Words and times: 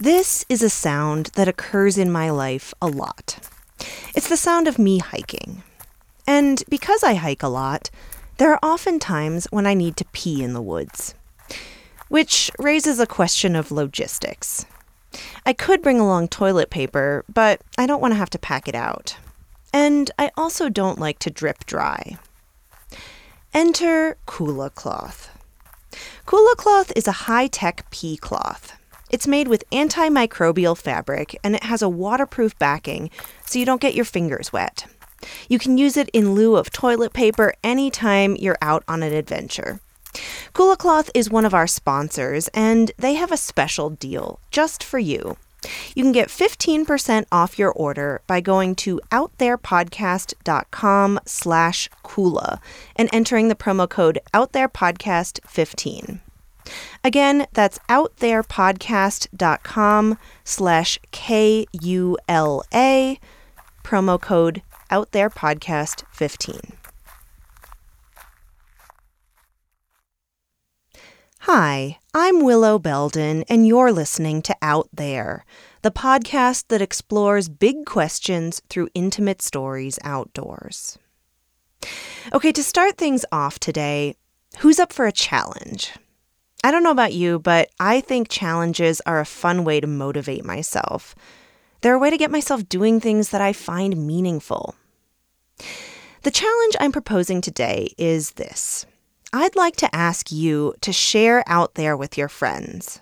This 0.00 0.44
is 0.48 0.62
a 0.62 0.70
sound 0.70 1.26
that 1.34 1.48
occurs 1.48 1.98
in 1.98 2.12
my 2.12 2.30
life 2.30 2.72
a 2.80 2.86
lot. 2.86 3.40
It's 4.14 4.28
the 4.28 4.36
sound 4.36 4.68
of 4.68 4.78
me 4.78 4.98
hiking. 4.98 5.64
And 6.24 6.62
because 6.68 7.02
I 7.02 7.14
hike 7.14 7.42
a 7.42 7.48
lot, 7.48 7.90
there 8.36 8.52
are 8.52 8.60
often 8.62 9.00
times 9.00 9.48
when 9.50 9.66
I 9.66 9.74
need 9.74 9.96
to 9.96 10.04
pee 10.12 10.40
in 10.40 10.52
the 10.52 10.62
woods. 10.62 11.16
Which 12.06 12.48
raises 12.60 13.00
a 13.00 13.08
question 13.08 13.56
of 13.56 13.72
logistics. 13.72 14.66
I 15.44 15.52
could 15.52 15.82
bring 15.82 15.98
along 15.98 16.28
toilet 16.28 16.70
paper, 16.70 17.24
but 17.28 17.60
I 17.76 17.84
don't 17.86 18.00
want 18.00 18.12
to 18.12 18.18
have 18.18 18.30
to 18.30 18.38
pack 18.38 18.68
it 18.68 18.76
out. 18.76 19.16
And 19.72 20.12
I 20.16 20.30
also 20.36 20.68
don't 20.68 21.00
like 21.00 21.18
to 21.20 21.30
drip 21.30 21.66
dry. 21.66 22.18
Enter 23.52 24.16
Kula 24.28 24.72
cloth. 24.72 25.36
Kula 26.24 26.54
cloth 26.54 26.92
is 26.94 27.08
a 27.08 27.26
high 27.26 27.48
tech 27.48 27.90
pee 27.90 28.16
cloth. 28.16 28.77
It's 29.10 29.26
made 29.26 29.48
with 29.48 29.68
antimicrobial 29.70 30.76
fabric 30.76 31.38
and 31.42 31.54
it 31.54 31.64
has 31.64 31.82
a 31.82 31.88
waterproof 31.88 32.58
backing 32.58 33.10
so 33.44 33.58
you 33.58 33.64
don't 33.64 33.80
get 33.80 33.94
your 33.94 34.04
fingers 34.04 34.52
wet. 34.52 34.86
You 35.48 35.58
can 35.58 35.78
use 35.78 35.96
it 35.96 36.08
in 36.10 36.34
lieu 36.34 36.56
of 36.56 36.70
toilet 36.70 37.12
paper 37.12 37.54
anytime 37.64 38.36
you're 38.36 38.58
out 38.62 38.84
on 38.86 39.02
an 39.02 39.12
adventure. 39.12 39.80
Kula 40.54 40.78
Cloth 40.78 41.10
is 41.14 41.30
one 41.30 41.44
of 41.44 41.54
our 41.54 41.66
sponsors, 41.66 42.46
and 42.48 42.92
they 42.96 43.14
have 43.14 43.32
a 43.32 43.36
special 43.36 43.90
deal 43.90 44.40
just 44.50 44.82
for 44.82 44.98
you. 44.98 45.36
You 45.94 46.02
can 46.04 46.12
get 46.12 46.28
15% 46.28 47.26
off 47.32 47.58
your 47.58 47.72
order 47.72 48.20
by 48.26 48.40
going 48.40 48.74
to 48.76 49.00
outtherepodcast.com 49.10 51.20
slash 51.26 51.90
Kula 52.04 52.60
and 52.96 53.10
entering 53.12 53.48
the 53.48 53.56
promo 53.56 53.88
code 53.88 54.20
outtherepodcast15. 54.32 56.20
Again, 57.04 57.46
that's 57.52 57.78
outtherepodcast.com 57.88 60.18
slash 60.44 60.98
K-U-L-A, 61.10 61.66
promo 63.84 64.20
code 64.20 64.62
outtherepodcast15. 64.90 66.72
Hi, 71.42 71.98
I'm 72.12 72.44
Willow 72.44 72.78
Belden, 72.78 73.44
and 73.48 73.66
you're 73.66 73.92
listening 73.92 74.42
to 74.42 74.54
Out 74.60 74.88
There, 74.92 75.46
the 75.82 75.90
podcast 75.90 76.64
that 76.68 76.82
explores 76.82 77.48
big 77.48 77.86
questions 77.86 78.60
through 78.68 78.90
intimate 78.92 79.40
stories 79.40 79.98
outdoors. 80.04 80.98
Okay, 82.34 82.52
to 82.52 82.62
start 82.62 82.98
things 82.98 83.24
off 83.32 83.58
today, 83.58 84.16
who's 84.58 84.78
up 84.78 84.92
for 84.92 85.06
a 85.06 85.12
challenge? 85.12 85.94
I 86.64 86.72
don't 86.72 86.82
know 86.82 86.90
about 86.90 87.12
you, 87.12 87.38
but 87.38 87.70
I 87.78 88.00
think 88.00 88.28
challenges 88.28 89.00
are 89.06 89.20
a 89.20 89.24
fun 89.24 89.64
way 89.64 89.80
to 89.80 89.86
motivate 89.86 90.44
myself. 90.44 91.14
They're 91.80 91.94
a 91.94 91.98
way 91.98 92.10
to 92.10 92.18
get 92.18 92.32
myself 92.32 92.68
doing 92.68 92.98
things 92.98 93.30
that 93.30 93.40
I 93.40 93.52
find 93.52 94.06
meaningful. 94.06 94.74
The 96.22 96.32
challenge 96.32 96.74
I'm 96.80 96.90
proposing 96.90 97.40
today 97.40 97.94
is 97.96 98.32
this 98.32 98.86
I'd 99.32 99.54
like 99.54 99.76
to 99.76 99.94
ask 99.94 100.32
you 100.32 100.74
to 100.80 100.92
share 100.92 101.44
out 101.46 101.74
there 101.74 101.96
with 101.96 102.18
your 102.18 102.28
friends. 102.28 103.00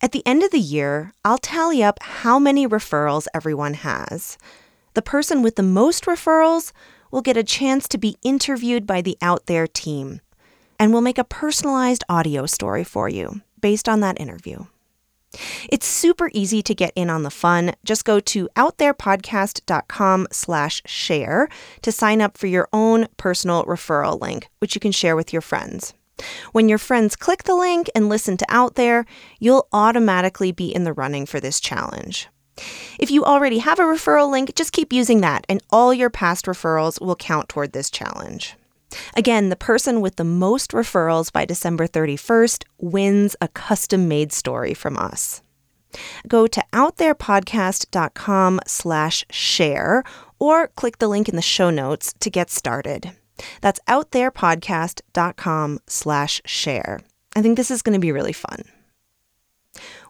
At 0.00 0.12
the 0.12 0.26
end 0.26 0.42
of 0.42 0.50
the 0.50 0.58
year, 0.58 1.12
I'll 1.22 1.38
tally 1.38 1.82
up 1.82 2.02
how 2.02 2.38
many 2.38 2.66
referrals 2.66 3.26
everyone 3.34 3.74
has. 3.74 4.38
The 4.94 5.02
person 5.02 5.42
with 5.42 5.56
the 5.56 5.62
most 5.62 6.06
referrals 6.06 6.72
will 7.10 7.20
get 7.20 7.36
a 7.36 7.44
chance 7.44 7.86
to 7.88 7.98
be 7.98 8.16
interviewed 8.22 8.86
by 8.86 9.02
the 9.02 9.18
Out 9.20 9.44
There 9.46 9.66
team 9.66 10.22
and 10.80 10.92
we'll 10.92 11.02
make 11.02 11.18
a 11.18 11.24
personalized 11.24 12.02
audio 12.08 12.46
story 12.46 12.82
for 12.82 13.08
you 13.08 13.42
based 13.60 13.88
on 13.88 14.00
that 14.00 14.18
interview. 14.18 14.64
It's 15.68 15.86
super 15.86 16.30
easy 16.32 16.62
to 16.62 16.74
get 16.74 16.92
in 16.96 17.08
on 17.08 17.22
the 17.22 17.30
fun. 17.30 17.72
Just 17.84 18.04
go 18.04 18.18
to 18.18 18.48
outtherepodcast.com 18.56 20.26
slash 20.32 20.82
share 20.86 21.48
to 21.82 21.92
sign 21.92 22.20
up 22.20 22.36
for 22.36 22.48
your 22.48 22.68
own 22.72 23.06
personal 23.16 23.64
referral 23.64 24.20
link, 24.20 24.48
which 24.58 24.74
you 24.74 24.80
can 24.80 24.90
share 24.90 25.14
with 25.14 25.32
your 25.32 25.42
friends. 25.42 25.94
When 26.52 26.68
your 26.68 26.78
friends 26.78 27.14
click 27.14 27.44
the 27.44 27.54
link 27.54 27.88
and 27.94 28.08
listen 28.08 28.36
to 28.38 28.46
Out 28.48 28.74
There, 28.74 29.04
you'll 29.38 29.68
automatically 29.72 30.50
be 30.50 30.74
in 30.74 30.84
the 30.84 30.92
running 30.92 31.26
for 31.26 31.38
this 31.38 31.60
challenge. 31.60 32.28
If 32.98 33.10
you 33.10 33.24
already 33.24 33.58
have 33.58 33.78
a 33.78 33.84
referral 33.84 34.30
link, 34.30 34.54
just 34.54 34.72
keep 34.72 34.92
using 34.92 35.20
that, 35.20 35.46
and 35.48 35.62
all 35.70 35.94
your 35.94 36.10
past 36.10 36.46
referrals 36.46 37.00
will 37.00 37.16
count 37.16 37.48
toward 37.48 37.72
this 37.72 37.88
challenge. 37.88 38.56
Again, 39.16 39.48
the 39.48 39.56
person 39.56 40.00
with 40.00 40.16
the 40.16 40.24
most 40.24 40.72
referrals 40.72 41.32
by 41.32 41.44
December 41.44 41.86
31st 41.86 42.64
wins 42.78 43.36
a 43.40 43.48
custom 43.48 44.08
made 44.08 44.32
story 44.32 44.74
from 44.74 44.96
us. 44.96 45.42
Go 46.28 46.46
to 46.46 46.64
outtherepodcast.com 46.72 48.60
slash 48.66 49.24
share 49.30 50.04
or 50.38 50.68
click 50.68 50.98
the 50.98 51.08
link 51.08 51.28
in 51.28 51.36
the 51.36 51.42
show 51.42 51.70
notes 51.70 52.12
to 52.20 52.30
get 52.30 52.50
started. 52.50 53.12
That's 53.60 53.80
outtherepodcast.com 53.88 55.80
slash 55.86 56.42
share. 56.44 57.00
I 57.34 57.42
think 57.42 57.56
this 57.56 57.70
is 57.70 57.82
going 57.82 57.94
to 57.94 58.00
be 58.00 58.12
really 58.12 58.32
fun. 58.32 58.62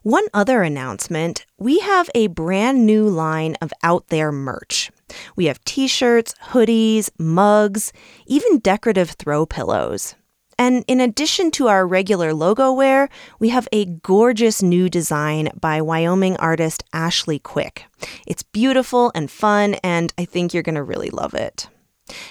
One 0.02 0.24
other 0.32 0.62
announcement 0.62 1.44
we 1.58 1.80
have 1.80 2.08
a 2.14 2.28
brand 2.28 2.86
new 2.86 3.06
line 3.06 3.56
of 3.60 3.72
Out 3.82 4.08
There 4.08 4.32
merch. 4.32 4.90
We 5.37 5.47
have 5.47 5.65
t 5.65 5.88
shirts, 5.88 6.34
hoodies, 6.50 7.10
mugs, 7.19 7.93
even 8.26 8.59
decorative 8.59 9.10
throw 9.10 9.47
pillows. 9.47 10.15
And 10.60 10.84
in 10.87 11.00
addition 11.00 11.50
to 11.53 11.69
our 11.69 11.87
regular 11.87 12.34
logo 12.34 12.71
wear, 12.71 13.09
we 13.38 13.49
have 13.49 13.66
a 13.72 13.87
gorgeous 13.87 14.62
new 14.62 14.91
design 14.91 15.49
by 15.59 15.81
Wyoming 15.81 16.37
artist 16.37 16.84
Ashley 16.93 17.38
Quick. 17.38 17.87
It's 18.26 18.43
beautiful 18.43 19.10
and 19.15 19.31
fun, 19.31 19.76
and 19.82 20.12
I 20.19 20.26
think 20.26 20.53
you're 20.53 20.62
going 20.62 20.75
to 20.75 20.82
really 20.82 21.09
love 21.09 21.32
it. 21.32 21.66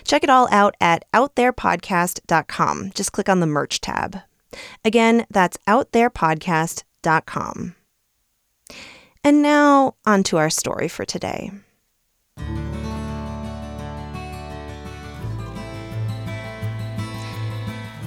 Check 0.04 0.24
it 0.24 0.30
all 0.30 0.48
out 0.52 0.76
at 0.80 1.06
outtherepodcast.com. 1.12 2.92
Just 2.94 3.14
click 3.14 3.30
on 3.30 3.40
the 3.40 3.48
merch 3.48 3.82
tab. 3.82 4.20
Again, 4.86 5.26
that's 5.32 5.58
outtherepodcast.com. 5.68 7.76
And 9.24 9.42
now, 9.42 9.96
on 10.06 10.22
to 10.24 10.38
our 10.38 10.52
story 10.52 10.88
for 10.88 11.04
today. 11.04 11.50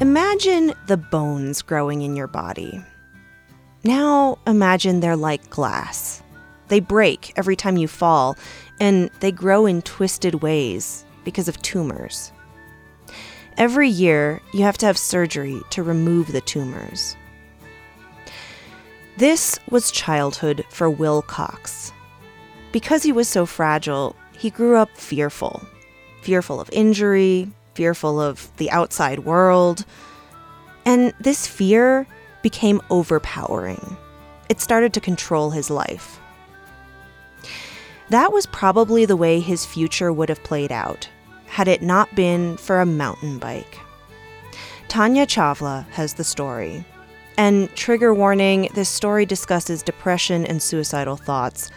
Imagine 0.03 0.75
the 0.89 0.97
bones 0.97 1.63
growing 1.63 2.03
in 2.03 2.17
your 2.17 2.27
body. 2.27 2.83
Now 3.85 4.37
imagine 4.49 4.99
they're 4.99 5.15
like 5.15 5.49
glass. 5.49 6.25
They 6.67 6.81
break 6.81 7.33
every 7.37 7.55
time 7.55 7.77
you 7.77 7.87
fall, 7.87 8.37
and 8.81 9.11
they 9.21 9.31
grow 9.31 9.65
in 9.65 9.81
twisted 9.83 10.43
ways 10.43 11.05
because 11.23 11.47
of 11.47 11.63
tumors. 11.63 12.33
Every 13.57 13.89
year, 13.89 14.41
you 14.53 14.65
have 14.65 14.77
to 14.79 14.87
have 14.87 14.99
surgery 14.99 15.63
to 15.71 15.85
remove 15.85 16.33
the 16.33 16.41
tumors. 16.41 17.15
This 19.19 19.57
was 19.71 19.93
childhood 19.93 20.65
for 20.69 20.91
Will 20.91 21.23
Cox. 21.23 21.93
Because 22.73 23.05
he 23.05 23.13
was 23.13 23.29
so 23.29 23.47
fragile, 23.47 24.17
he 24.33 24.51
grew 24.51 24.79
up 24.79 24.97
fearful 24.97 25.65
fearful 26.23 26.61
of 26.61 26.71
injury, 26.73 27.51
fearful 27.75 28.21
of 28.21 28.51
the 28.57 28.71
outside 28.71 29.21
world. 29.21 29.85
And 30.85 31.13
this 31.21 31.47
fear 31.47 32.07
became 32.43 32.81
overpowering. 32.91 33.97
It 34.49 34.61
started 34.61 34.93
to 34.95 35.01
control 35.01 35.51
his 35.51 35.71
life. 35.71 36.21
That 38.11 38.33
was 38.33 38.47
probably 38.47 39.05
the 39.07 39.17
way 39.17 39.41
his 39.41 39.65
future 39.65 40.13
would 40.13 40.29
have 40.29 40.43
played 40.43 40.73
out 40.73 41.09
had 41.47 41.69
it 41.69 41.83
not 41.83 42.15
been 42.15 42.57
for 42.57 42.81
a 42.81 42.87
mountain 42.87 43.39
bike. 43.39 43.79
Tanya 44.89 45.27
Chavla 45.27 45.87
has 45.91 46.15
the 46.15 46.25
story. 46.25 46.85
And 47.37 47.75
trigger 47.75 48.15
warning 48.15 48.69
this 48.75 48.89
story 48.89 49.27
discusses 49.27 49.83
depression 49.83 50.47
and 50.47 50.63
suicidal 50.63 51.17
thoughts. 51.17 51.71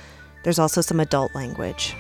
There's 0.44 0.60
also 0.60 0.82
some 0.82 1.00
adult 1.00 1.34
language. 1.36 1.96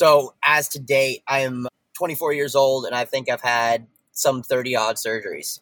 So 0.00 0.32
as 0.42 0.66
to 0.70 0.80
date, 0.80 1.22
I 1.28 1.40
am 1.40 1.68
24 1.98 2.32
years 2.32 2.54
old, 2.56 2.86
and 2.86 2.94
I 2.94 3.04
think 3.04 3.28
I've 3.28 3.42
had 3.42 3.86
some 4.12 4.42
30 4.42 4.74
odd 4.74 4.96
surgeries. 4.96 5.60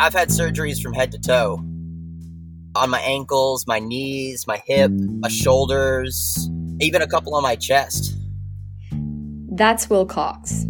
I've 0.00 0.12
had 0.12 0.30
surgeries 0.30 0.82
from 0.82 0.92
head 0.92 1.12
to 1.12 1.20
toe 1.20 1.64
on 2.74 2.90
my 2.90 2.98
ankles, 2.98 3.64
my 3.68 3.78
knees, 3.78 4.44
my 4.48 4.60
hip, 4.66 4.90
my 4.90 5.28
shoulders, 5.28 6.50
even 6.80 7.00
a 7.00 7.06
couple 7.06 7.36
on 7.36 7.44
my 7.44 7.54
chest. 7.54 8.16
That's 9.52 9.88
Will 9.88 10.04
Cox. 10.04 10.64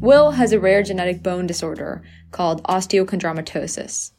Will 0.00 0.30
has 0.30 0.52
a 0.54 0.58
rare 0.58 0.82
genetic 0.82 1.22
bone 1.22 1.46
disorder 1.46 2.02
called 2.30 2.62
osteochondromatosis. 2.62 4.12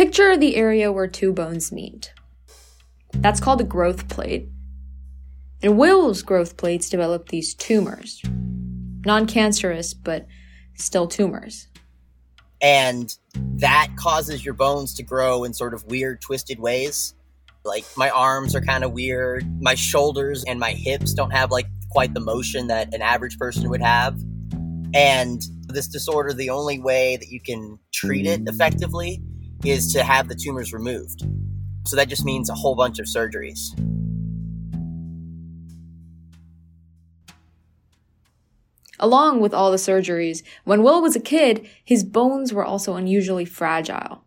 Picture 0.00 0.34
the 0.34 0.56
area 0.56 0.90
where 0.90 1.06
two 1.06 1.30
bones 1.30 1.70
meet. 1.70 2.14
That's 3.12 3.38
called 3.38 3.60
a 3.60 3.64
growth 3.64 4.08
plate. 4.08 4.48
And 5.62 5.76
Will's 5.76 6.22
growth 6.22 6.56
plates 6.56 6.88
develop 6.88 7.28
these 7.28 7.52
tumors. 7.52 8.22
Non 9.04 9.26
cancerous, 9.26 9.92
but 9.92 10.26
still 10.74 11.06
tumors. 11.06 11.68
And 12.62 13.14
that 13.34 13.88
causes 13.96 14.42
your 14.42 14.54
bones 14.54 14.94
to 14.94 15.02
grow 15.02 15.44
in 15.44 15.52
sort 15.52 15.74
of 15.74 15.84
weird, 15.84 16.22
twisted 16.22 16.60
ways. 16.60 17.14
Like 17.62 17.84
my 17.94 18.08
arms 18.08 18.56
are 18.56 18.62
kind 18.62 18.84
of 18.84 18.92
weird. 18.92 19.44
My 19.60 19.74
shoulders 19.74 20.42
and 20.48 20.58
my 20.58 20.72
hips 20.72 21.12
don't 21.12 21.32
have 21.32 21.50
like 21.50 21.66
quite 21.90 22.14
the 22.14 22.20
motion 22.20 22.68
that 22.68 22.94
an 22.94 23.02
average 23.02 23.36
person 23.36 23.68
would 23.68 23.82
have. 23.82 24.18
And 24.94 25.42
this 25.68 25.88
disorder, 25.88 26.32
the 26.32 26.48
only 26.48 26.78
way 26.78 27.18
that 27.18 27.28
you 27.28 27.38
can 27.38 27.78
treat 27.92 28.24
it 28.24 28.46
mm. 28.46 28.48
effectively 28.48 29.22
is 29.64 29.92
to 29.92 30.02
have 30.02 30.28
the 30.28 30.34
tumors 30.34 30.72
removed. 30.72 31.26
So 31.86 31.96
that 31.96 32.08
just 32.08 32.24
means 32.24 32.48
a 32.48 32.54
whole 32.54 32.74
bunch 32.74 32.98
of 32.98 33.06
surgeries. 33.06 33.58
Along 38.98 39.40
with 39.40 39.54
all 39.54 39.70
the 39.70 39.78
surgeries, 39.78 40.42
when 40.64 40.82
Will 40.82 41.00
was 41.00 41.16
a 41.16 41.20
kid, 41.20 41.66
his 41.82 42.04
bones 42.04 42.52
were 42.52 42.64
also 42.64 42.96
unusually 42.96 43.46
fragile. 43.46 44.24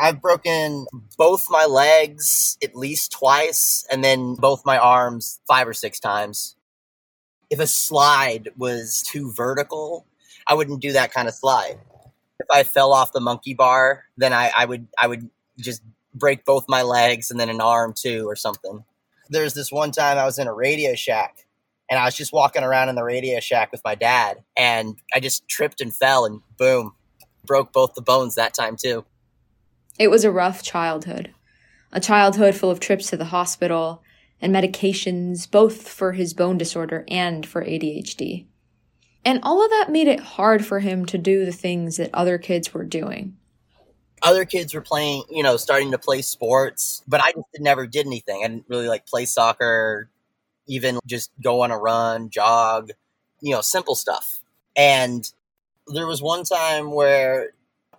I've 0.00 0.22
broken 0.22 0.86
both 1.18 1.44
my 1.50 1.66
legs 1.66 2.56
at 2.62 2.74
least 2.74 3.12
twice, 3.12 3.84
and 3.90 4.02
then 4.02 4.34
both 4.34 4.64
my 4.64 4.78
arms 4.78 5.40
five 5.46 5.68
or 5.68 5.74
six 5.74 6.00
times. 6.00 6.56
If 7.50 7.60
a 7.60 7.66
slide 7.66 8.48
was 8.56 9.02
too 9.02 9.30
vertical, 9.36 10.06
I 10.46 10.54
wouldn't 10.54 10.80
do 10.80 10.92
that 10.92 11.12
kind 11.12 11.28
of 11.28 11.34
slide. 11.34 11.78
If 12.40 12.46
I 12.50 12.62
fell 12.62 12.92
off 12.92 13.12
the 13.12 13.20
monkey 13.20 13.52
bar, 13.52 14.04
then 14.16 14.32
I, 14.32 14.50
I 14.56 14.64
would 14.64 14.88
I 14.98 15.06
would 15.06 15.28
just 15.58 15.82
break 16.14 16.44
both 16.44 16.64
my 16.68 16.82
legs 16.82 17.30
and 17.30 17.38
then 17.38 17.50
an 17.50 17.60
arm 17.60 17.92
too 17.94 18.26
or 18.26 18.34
something. 18.34 18.82
There's 19.28 19.54
this 19.54 19.70
one 19.70 19.92
time 19.92 20.18
I 20.18 20.24
was 20.24 20.38
in 20.38 20.46
a 20.48 20.52
Radio 20.52 20.94
Shack 20.94 21.46
and 21.88 22.00
I 22.00 22.06
was 22.06 22.16
just 22.16 22.32
walking 22.32 22.62
around 22.64 22.88
in 22.88 22.94
the 22.94 23.04
Radio 23.04 23.40
Shack 23.40 23.70
with 23.70 23.82
my 23.84 23.94
dad 23.94 24.38
and 24.56 24.96
I 25.14 25.20
just 25.20 25.46
tripped 25.48 25.80
and 25.80 25.94
fell 25.94 26.24
and 26.24 26.40
boom, 26.56 26.94
broke 27.44 27.72
both 27.72 27.94
the 27.94 28.02
bones 28.02 28.34
that 28.36 28.54
time 28.54 28.76
too. 28.76 29.04
It 29.98 30.08
was 30.08 30.24
a 30.24 30.32
rough 30.32 30.62
childhood. 30.62 31.32
A 31.92 32.00
childhood 32.00 32.54
full 32.54 32.70
of 32.70 32.80
trips 32.80 33.10
to 33.10 33.16
the 33.16 33.26
hospital 33.26 34.02
and 34.40 34.54
medications, 34.54 35.50
both 35.50 35.88
for 35.88 36.12
his 36.12 36.32
bone 36.32 36.56
disorder 36.56 37.04
and 37.08 37.44
for 37.44 37.62
ADHD. 37.62 38.46
And 39.24 39.40
all 39.42 39.62
of 39.62 39.70
that 39.70 39.90
made 39.90 40.08
it 40.08 40.20
hard 40.20 40.64
for 40.64 40.80
him 40.80 41.04
to 41.06 41.18
do 41.18 41.44
the 41.44 41.52
things 41.52 41.98
that 41.98 42.10
other 42.14 42.38
kids 42.38 42.72
were 42.72 42.84
doing. 42.84 43.36
Other 44.22 44.44
kids 44.44 44.74
were 44.74 44.80
playing, 44.80 45.24
you 45.30 45.42
know, 45.42 45.56
starting 45.56 45.92
to 45.92 45.98
play 45.98 46.22
sports, 46.22 47.02
but 47.08 47.20
I 47.22 47.32
just 47.32 47.46
never 47.58 47.86
did 47.86 48.06
anything. 48.06 48.42
I 48.44 48.48
didn't 48.48 48.66
really 48.68 48.88
like 48.88 49.06
play 49.06 49.24
soccer, 49.24 50.10
even 50.66 50.98
just 51.06 51.30
go 51.42 51.62
on 51.62 51.70
a 51.70 51.78
run, 51.78 52.30
jog, 52.30 52.90
you 53.40 53.54
know, 53.54 53.60
simple 53.60 53.94
stuff. 53.94 54.40
And 54.76 55.30
there 55.86 56.06
was 56.06 56.22
one 56.22 56.44
time 56.44 56.92
where 56.92 57.50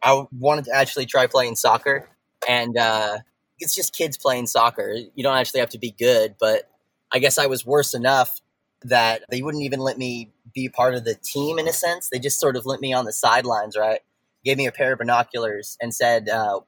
I 0.02 0.26
wanted 0.38 0.66
to 0.66 0.76
actually 0.76 1.06
try 1.06 1.28
playing 1.28 1.56
soccer, 1.56 2.10
and 2.48 2.78
uh, 2.78 3.18
it's 3.60 3.76
just 3.76 3.96
kids 3.96 4.18
playing 4.18 4.48
soccer. 4.48 4.96
You 5.16 5.24
don't 5.24 5.38
actually 5.38 5.60
have 5.60 5.70
to 5.70 5.80
be 5.80 5.92
good, 5.92 6.36
but 6.40 6.70
I 7.12 7.20
guess 7.20 7.38
I 7.38 7.48
was 7.48 7.66
worse 7.66 7.94
enough 7.94 8.42
that 8.84 9.24
they 9.30 9.42
wouldn't 9.42 9.64
even 9.64 9.80
let 9.80 9.98
me 9.98 10.30
be 10.54 10.70
part 10.70 10.96
of 10.96 11.06
the 11.06 11.16
team 11.16 11.60
in 11.60 11.68
a 11.68 11.74
sense. 11.74 12.10
They 12.10 12.20
just 12.20 12.40
sort 12.40 12.56
of 12.56 12.66
let 12.66 12.82
me 12.82 12.94
on 12.94 13.06
the 13.06 13.14
sidelines, 13.14 13.78
right? 13.78 14.02
Gave 14.44 14.58
me 14.58 14.68
a 14.68 14.72
pair 14.72 14.94
of 14.94 15.00
binoculars 15.00 15.78
and 15.82 15.94
said, 15.94 16.30
uh, 16.30 16.62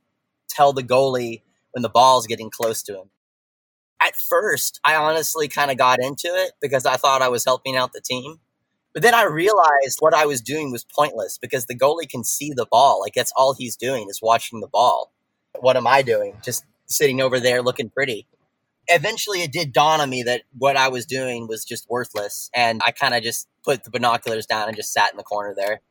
tell 0.50 0.74
the 0.74 0.84
goalie 0.84 1.42
when 1.72 1.82
the 1.82 1.90
ball's 1.90 2.28
getting 2.28 2.50
close 2.50 2.84
to 2.84 2.94
him. 2.94 3.10
At 4.02 4.16
first, 4.16 4.80
I 4.84 4.96
honestly 4.96 5.48
kind 5.48 5.72
of 5.72 5.78
got 5.78 6.00
into 6.02 6.28
it 6.28 6.52
because 6.62 6.86
I 6.86 6.98
thought 6.98 7.22
I 7.22 7.30
was 7.30 7.46
helping 7.46 7.76
out 7.76 7.94
the 7.94 8.02
team. 8.02 8.40
But 8.94 9.02
then 9.02 9.16
I 9.16 9.24
realized 9.24 9.98
what 10.00 10.14
I 10.14 10.26
was 10.26 10.42
doing 10.42 10.72
was 10.72 10.84
pointless 10.84 11.38
because 11.38 11.66
the 11.66 11.78
goalie 11.78 12.10
can 12.10 12.24
see 12.24 12.52
the 12.54 12.68
ball. 12.70 13.00
Like 13.00 13.14
that's 13.14 13.34
all 13.36 13.56
he's 13.58 13.76
doing 13.76 14.08
is 14.10 14.20
watching 14.22 14.60
the 14.60 14.68
ball. 14.68 15.12
What 15.60 15.78
am 15.78 15.88
I 15.88 16.02
doing? 16.04 16.38
Just 16.44 16.66
sitting 16.86 17.22
over 17.22 17.40
there 17.40 17.62
looking 17.62 17.90
pretty 17.90 18.28
eventually 18.88 19.42
it 19.42 19.52
did 19.52 19.74
dawn 19.74 20.02
on 20.02 20.10
me 20.10 20.24
that 20.24 20.44
what 20.58 20.78
I 20.78 20.90
was 20.90 21.06
doing 21.06 21.48
was 21.48 21.64
just 21.66 21.90
worthless. 21.90 22.50
And 22.54 22.82
I 22.86 22.92
kind 22.92 23.14
of 23.14 23.24
just 23.24 23.48
put 23.64 23.84
the 23.84 23.92
binoculars 23.92 24.46
down 24.46 24.68
and 24.68 24.76
just 24.76 24.94
sat 24.94 25.12
in 25.12 25.18
the 25.18 25.24
corner 25.24 25.54
there. 25.56 25.82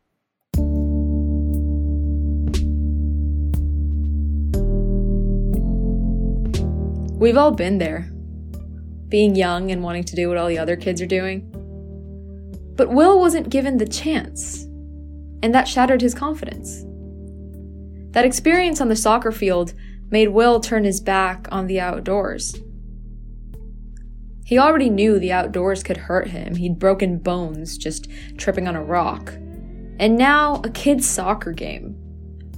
We've 7.18 7.36
all 7.36 7.52
been 7.52 7.78
there, 7.78 8.10
being 9.08 9.36
young 9.36 9.70
and 9.70 9.84
wanting 9.84 10.04
to 10.04 10.16
do 10.16 10.28
what 10.28 10.36
all 10.36 10.48
the 10.48 10.58
other 10.58 10.76
kids 10.76 11.00
are 11.00 11.06
doing. 11.06 11.48
But 12.74 12.90
Will 12.90 13.20
wasn't 13.20 13.48
given 13.48 13.78
the 13.78 13.86
chance, 13.86 14.64
and 15.40 15.54
that 15.54 15.68
shattered 15.68 16.00
his 16.00 16.14
confidence. 16.14 16.84
That 18.12 18.24
experience 18.24 18.80
on 18.80 18.88
the 18.88 18.96
soccer 18.96 19.30
field 19.30 19.72
made 20.10 20.30
Will 20.30 20.58
turn 20.58 20.82
his 20.82 21.00
back 21.00 21.46
on 21.52 21.68
the 21.68 21.78
outdoors 21.78 22.56
he 24.52 24.58
already 24.58 24.90
knew 24.90 25.18
the 25.18 25.32
outdoors 25.32 25.82
could 25.82 25.96
hurt 25.96 26.28
him. 26.28 26.54
He'd 26.54 26.78
broken 26.78 27.16
bones 27.16 27.78
just 27.78 28.06
tripping 28.36 28.68
on 28.68 28.76
a 28.76 28.84
rock. 28.84 29.32
And 29.98 30.18
now 30.18 30.60
a 30.62 30.68
kid's 30.68 31.08
soccer 31.08 31.52
game 31.52 31.96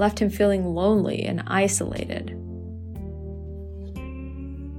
left 0.00 0.18
him 0.18 0.28
feeling 0.28 0.64
lonely 0.64 1.22
and 1.22 1.44
isolated. 1.46 2.36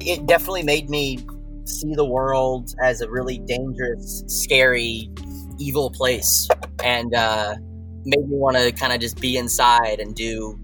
It 0.01 0.25
definitely 0.25 0.63
made 0.63 0.89
me 0.89 1.25
see 1.63 1.95
the 1.95 2.03
world 2.03 2.75
as 2.83 2.99
a 2.99 3.09
really 3.09 3.37
dangerous, 3.37 4.25
scary, 4.27 5.09
evil 5.57 5.91
place. 5.91 6.49
And 6.83 7.15
uh, 7.15 7.55
made 8.03 8.27
me 8.27 8.35
want 8.35 8.57
to 8.57 8.73
kind 8.73 8.91
of 8.91 8.99
just 8.99 9.21
be 9.21 9.37
inside 9.37 10.01
and 10.01 10.13
do 10.13 10.59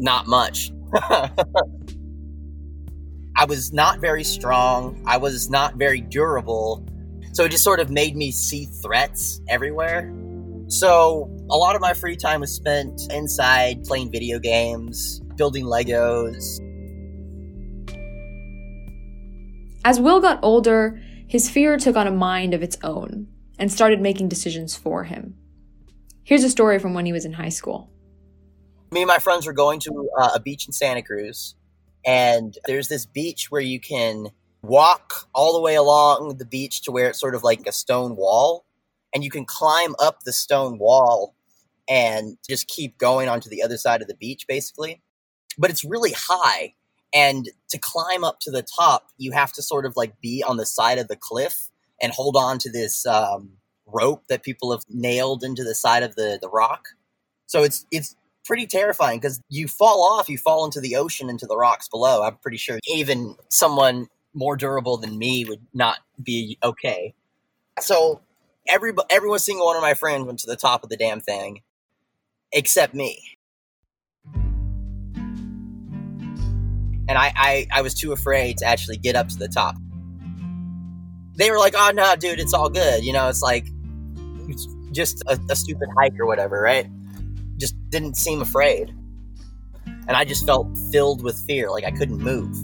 not 0.00 0.26
much. 0.26 0.72
I 3.38 3.44
was 3.44 3.70
not 3.70 4.00
very 4.00 4.24
strong. 4.24 5.02
I 5.06 5.18
was 5.18 5.50
not 5.50 5.74
very 5.74 6.00
durable. 6.00 6.86
So 7.32 7.44
it 7.44 7.50
just 7.50 7.62
sort 7.62 7.80
of 7.80 7.90
made 7.90 8.16
me 8.16 8.30
see 8.30 8.64
threats 8.64 9.42
everywhere. 9.46 10.10
So 10.68 11.30
a 11.50 11.56
lot 11.56 11.74
of 11.74 11.82
my 11.82 11.92
free 11.92 12.16
time 12.16 12.40
was 12.40 12.50
spent 12.50 13.12
inside 13.12 13.84
playing 13.84 14.10
video 14.10 14.38
games, 14.38 15.20
building 15.36 15.66
Legos. 15.66 16.60
As 19.84 20.00
Will 20.00 20.20
got 20.20 20.40
older, 20.42 20.98
his 21.28 21.50
fear 21.50 21.76
took 21.76 21.94
on 21.94 22.06
a 22.06 22.12
mind 22.12 22.54
of 22.54 22.62
its 22.62 22.78
own 22.82 23.28
and 23.58 23.70
started 23.70 24.00
making 24.00 24.28
decisions 24.28 24.74
for 24.74 25.04
him. 25.04 25.36
Here's 26.24 26.42
a 26.42 26.48
story 26.48 26.78
from 26.78 26.94
when 26.94 27.04
he 27.04 27.12
was 27.12 27.26
in 27.26 27.34
high 27.34 27.50
school. 27.50 27.90
Me 28.90 29.02
and 29.02 29.08
my 29.08 29.18
friends 29.18 29.46
were 29.46 29.52
going 29.52 29.78
to 29.80 30.08
uh, 30.18 30.30
a 30.34 30.40
beach 30.40 30.66
in 30.66 30.72
Santa 30.72 31.02
Cruz 31.02 31.54
and 32.06 32.56
there's 32.66 32.88
this 32.88 33.04
beach 33.04 33.50
where 33.50 33.60
you 33.60 33.80
can 33.80 34.28
walk 34.62 35.28
all 35.34 35.52
the 35.52 35.60
way 35.60 35.74
along 35.74 36.36
the 36.38 36.44
beach 36.44 36.82
to 36.82 36.92
where 36.92 37.08
it's 37.08 37.20
sort 37.20 37.34
of 37.34 37.42
like 37.42 37.66
a 37.66 37.72
stone 37.72 38.16
wall. 38.16 38.64
And 39.12 39.24
you 39.24 39.30
can 39.30 39.44
climb 39.44 39.94
up 39.98 40.20
the 40.22 40.32
stone 40.32 40.78
wall 40.78 41.34
and 41.88 42.36
just 42.48 42.68
keep 42.68 42.98
going 42.98 43.28
onto 43.28 43.48
the 43.48 43.62
other 43.62 43.76
side 43.76 44.02
of 44.02 44.08
the 44.08 44.14
beach, 44.14 44.46
basically. 44.46 45.02
But 45.58 45.70
it's 45.70 45.84
really 45.84 46.12
high. 46.16 46.74
And 47.14 47.48
to 47.70 47.78
climb 47.78 48.24
up 48.24 48.40
to 48.40 48.50
the 48.50 48.62
top, 48.62 49.08
you 49.16 49.32
have 49.32 49.52
to 49.54 49.62
sort 49.62 49.86
of 49.86 49.96
like 49.96 50.20
be 50.20 50.44
on 50.46 50.58
the 50.58 50.66
side 50.66 50.98
of 50.98 51.08
the 51.08 51.16
cliff 51.16 51.70
and 52.00 52.12
hold 52.12 52.36
on 52.36 52.58
to 52.58 52.70
this 52.70 53.06
um, 53.06 53.52
rope 53.86 54.24
that 54.28 54.42
people 54.42 54.70
have 54.72 54.82
nailed 54.88 55.42
into 55.42 55.64
the 55.64 55.74
side 55.74 56.02
of 56.02 56.14
the, 56.14 56.38
the 56.40 56.50
rock. 56.50 56.88
So 57.46 57.62
it's 57.62 57.86
it's 57.90 58.16
pretty 58.46 58.66
terrifying 58.66 59.18
because 59.18 59.40
you 59.48 59.68
fall 59.68 60.02
off, 60.02 60.28
you 60.28 60.38
fall 60.38 60.64
into 60.64 60.80
the 60.80 60.96
ocean, 60.96 61.28
into 61.28 61.46
the 61.46 61.56
rocks 61.56 61.88
below. 61.88 62.22
I'm 62.22 62.36
pretty 62.36 62.56
sure 62.56 62.78
even 62.86 63.36
someone 63.48 64.08
more 64.34 64.56
durable 64.56 64.96
than 64.96 65.18
me 65.18 65.44
would 65.44 65.60
not 65.74 65.98
be 66.22 66.58
okay. 66.62 67.14
So 67.80 68.20
every 68.68 68.92
every 69.10 69.38
single 69.38 69.66
one 69.66 69.76
of 69.76 69.82
my 69.82 69.94
friends 69.94 70.26
went 70.26 70.38
to 70.40 70.46
the 70.46 70.56
top 70.56 70.84
of 70.84 70.90
the 70.90 70.96
damn 70.96 71.20
thing, 71.20 71.62
except 72.52 72.94
me. 72.94 73.22
And 77.08 77.16
I, 77.16 77.32
I, 77.36 77.66
I 77.72 77.82
was 77.82 77.94
too 77.94 78.10
afraid 78.12 78.58
to 78.58 78.66
actually 78.66 78.96
get 78.96 79.14
up 79.14 79.28
to 79.28 79.36
the 79.36 79.46
top. 79.46 79.76
They 81.36 81.50
were 81.50 81.58
like, 81.58 81.74
"Oh 81.76 81.92
no, 81.94 82.16
dude, 82.16 82.40
it's 82.40 82.54
all 82.54 82.68
good." 82.68 83.04
You 83.04 83.12
know, 83.12 83.28
it's 83.28 83.42
like 83.42 83.66
it's 84.48 84.66
just 84.92 85.22
a, 85.26 85.38
a 85.50 85.56
stupid 85.56 85.88
hike 85.96 86.18
or 86.18 86.26
whatever, 86.26 86.60
right? 86.60 86.86
Just 87.58 87.74
didn't 87.90 88.16
seem 88.16 88.40
afraid. 88.40 88.94
And 90.08 90.16
I 90.16 90.24
just 90.24 90.46
felt 90.46 90.76
filled 90.92 91.22
with 91.22 91.38
fear, 91.46 91.70
like 91.70 91.84
I 91.84 91.90
couldn't 91.90 92.18
move. 92.18 92.54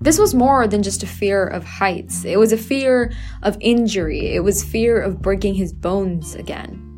This 0.00 0.18
was 0.18 0.34
more 0.34 0.66
than 0.66 0.82
just 0.82 1.02
a 1.02 1.06
fear 1.06 1.46
of 1.46 1.62
heights. 1.62 2.24
It 2.24 2.38
was 2.38 2.52
a 2.52 2.56
fear 2.56 3.12
of 3.42 3.56
injury. 3.60 4.34
It 4.34 4.40
was 4.40 4.64
fear 4.64 5.00
of 5.00 5.22
breaking 5.22 5.54
his 5.54 5.72
bones 5.72 6.34
again. 6.34 6.88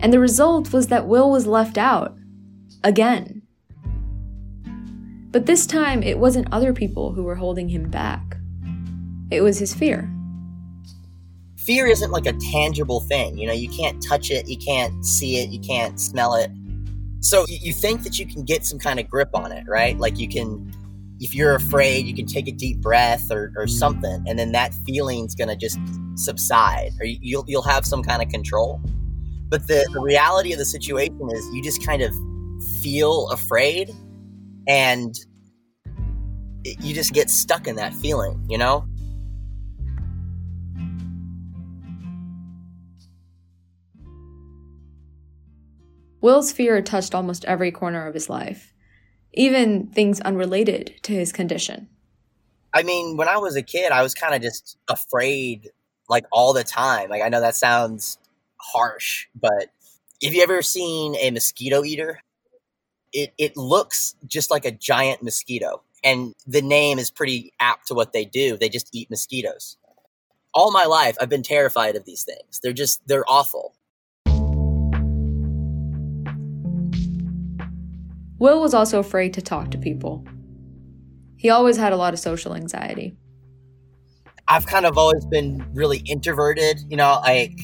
And 0.00 0.12
the 0.12 0.20
result 0.20 0.72
was 0.72 0.86
that 0.86 1.08
Will 1.08 1.30
was 1.30 1.46
left 1.46 1.76
out. 1.76 2.16
Again. 2.84 3.42
But 5.32 5.46
this 5.46 5.66
time, 5.66 6.02
it 6.02 6.18
wasn't 6.18 6.52
other 6.52 6.72
people 6.72 7.12
who 7.12 7.24
were 7.24 7.34
holding 7.34 7.68
him 7.68 7.90
back. 7.90 8.36
it 9.30 9.42
was 9.42 9.58
his 9.58 9.74
fear. 9.74 10.10
Fear 11.70 11.86
isn't 11.86 12.10
like 12.10 12.26
a 12.26 12.32
tangible 12.32 12.98
thing. 13.02 13.38
You 13.38 13.46
know, 13.46 13.52
you 13.52 13.68
can't 13.68 14.02
touch 14.02 14.32
it, 14.32 14.48
you 14.48 14.56
can't 14.56 15.06
see 15.06 15.36
it, 15.36 15.50
you 15.50 15.60
can't 15.60 16.00
smell 16.00 16.34
it. 16.34 16.50
So 17.20 17.46
you 17.48 17.72
think 17.72 18.02
that 18.02 18.18
you 18.18 18.26
can 18.26 18.44
get 18.44 18.66
some 18.66 18.80
kind 18.80 18.98
of 18.98 19.08
grip 19.08 19.28
on 19.34 19.52
it, 19.52 19.62
right? 19.68 19.96
Like 19.96 20.18
you 20.18 20.28
can, 20.28 20.72
if 21.20 21.32
you're 21.32 21.54
afraid, 21.54 22.06
you 22.06 22.12
can 22.12 22.26
take 22.26 22.48
a 22.48 22.50
deep 22.50 22.80
breath 22.80 23.30
or, 23.30 23.52
or 23.56 23.68
something, 23.68 24.24
and 24.26 24.36
then 24.36 24.50
that 24.50 24.74
feeling's 24.84 25.36
gonna 25.36 25.54
just 25.54 25.78
subside, 26.16 26.90
or 26.98 27.06
you'll 27.06 27.44
you'll 27.46 27.62
have 27.62 27.86
some 27.86 28.02
kind 28.02 28.20
of 28.20 28.28
control. 28.30 28.80
But 29.48 29.68
the, 29.68 29.88
the 29.92 30.00
reality 30.00 30.52
of 30.52 30.58
the 30.58 30.64
situation 30.64 31.28
is, 31.30 31.46
you 31.52 31.62
just 31.62 31.86
kind 31.86 32.02
of 32.02 32.12
feel 32.82 33.28
afraid, 33.28 33.92
and 34.66 35.14
you 36.64 36.94
just 36.96 37.12
get 37.12 37.30
stuck 37.30 37.68
in 37.68 37.76
that 37.76 37.94
feeling, 37.94 38.44
you 38.48 38.58
know? 38.58 38.88
Will's 46.30 46.52
fear 46.52 46.80
touched 46.80 47.12
almost 47.12 47.44
every 47.46 47.72
corner 47.72 48.06
of 48.06 48.14
his 48.14 48.30
life, 48.30 48.72
even 49.32 49.88
things 49.88 50.20
unrelated 50.20 50.94
to 51.02 51.12
his 51.12 51.32
condition. 51.32 51.88
I 52.72 52.84
mean, 52.84 53.16
when 53.16 53.26
I 53.26 53.38
was 53.38 53.56
a 53.56 53.62
kid, 53.62 53.90
I 53.90 54.04
was 54.04 54.14
kind 54.14 54.32
of 54.32 54.40
just 54.40 54.78
afraid 54.86 55.70
like 56.08 56.26
all 56.30 56.52
the 56.52 56.62
time. 56.62 57.10
Like, 57.10 57.20
I 57.20 57.30
know 57.30 57.40
that 57.40 57.56
sounds 57.56 58.16
harsh, 58.58 59.26
but 59.34 59.70
have 60.22 60.32
you 60.32 60.40
ever 60.44 60.62
seen 60.62 61.16
a 61.16 61.32
mosquito 61.32 61.82
eater? 61.82 62.20
It, 63.12 63.34
it 63.36 63.56
looks 63.56 64.14
just 64.24 64.52
like 64.52 64.64
a 64.64 64.70
giant 64.70 65.24
mosquito 65.24 65.82
and 66.04 66.36
the 66.46 66.62
name 66.62 67.00
is 67.00 67.10
pretty 67.10 67.52
apt 67.58 67.88
to 67.88 67.94
what 67.94 68.12
they 68.12 68.24
do. 68.24 68.56
They 68.56 68.68
just 68.68 68.94
eat 68.94 69.10
mosquitoes. 69.10 69.78
All 70.54 70.70
my 70.70 70.84
life, 70.84 71.16
I've 71.20 71.28
been 71.28 71.42
terrified 71.42 71.96
of 71.96 72.04
these 72.04 72.22
things. 72.22 72.60
They're 72.62 72.72
just, 72.72 73.04
they're 73.08 73.28
awful. 73.28 73.74
Will 78.40 78.60
was 78.60 78.74
also 78.74 78.98
afraid 78.98 79.34
to 79.34 79.42
talk 79.42 79.70
to 79.70 79.78
people. 79.78 80.24
He 81.36 81.50
always 81.50 81.76
had 81.76 81.92
a 81.92 81.96
lot 81.96 82.12
of 82.12 82.18
social 82.18 82.54
anxiety. 82.54 83.16
I've 84.48 84.66
kind 84.66 84.84
of 84.84 84.98
always 84.98 85.24
been 85.26 85.64
really 85.72 85.98
introverted, 85.98 86.80
you 86.88 86.96
know, 86.96 87.20
like 87.22 87.56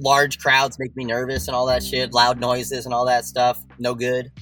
large 0.00 0.40
crowds 0.40 0.76
make 0.80 0.96
me 0.96 1.04
nervous 1.04 1.46
and 1.46 1.54
all 1.54 1.66
that 1.66 1.84
shit, 1.84 2.12
loud 2.12 2.40
noises 2.40 2.84
and 2.84 2.92
all 2.92 3.06
that 3.06 3.24
stuff. 3.24 3.62
No 3.78 3.94
good 3.94 4.32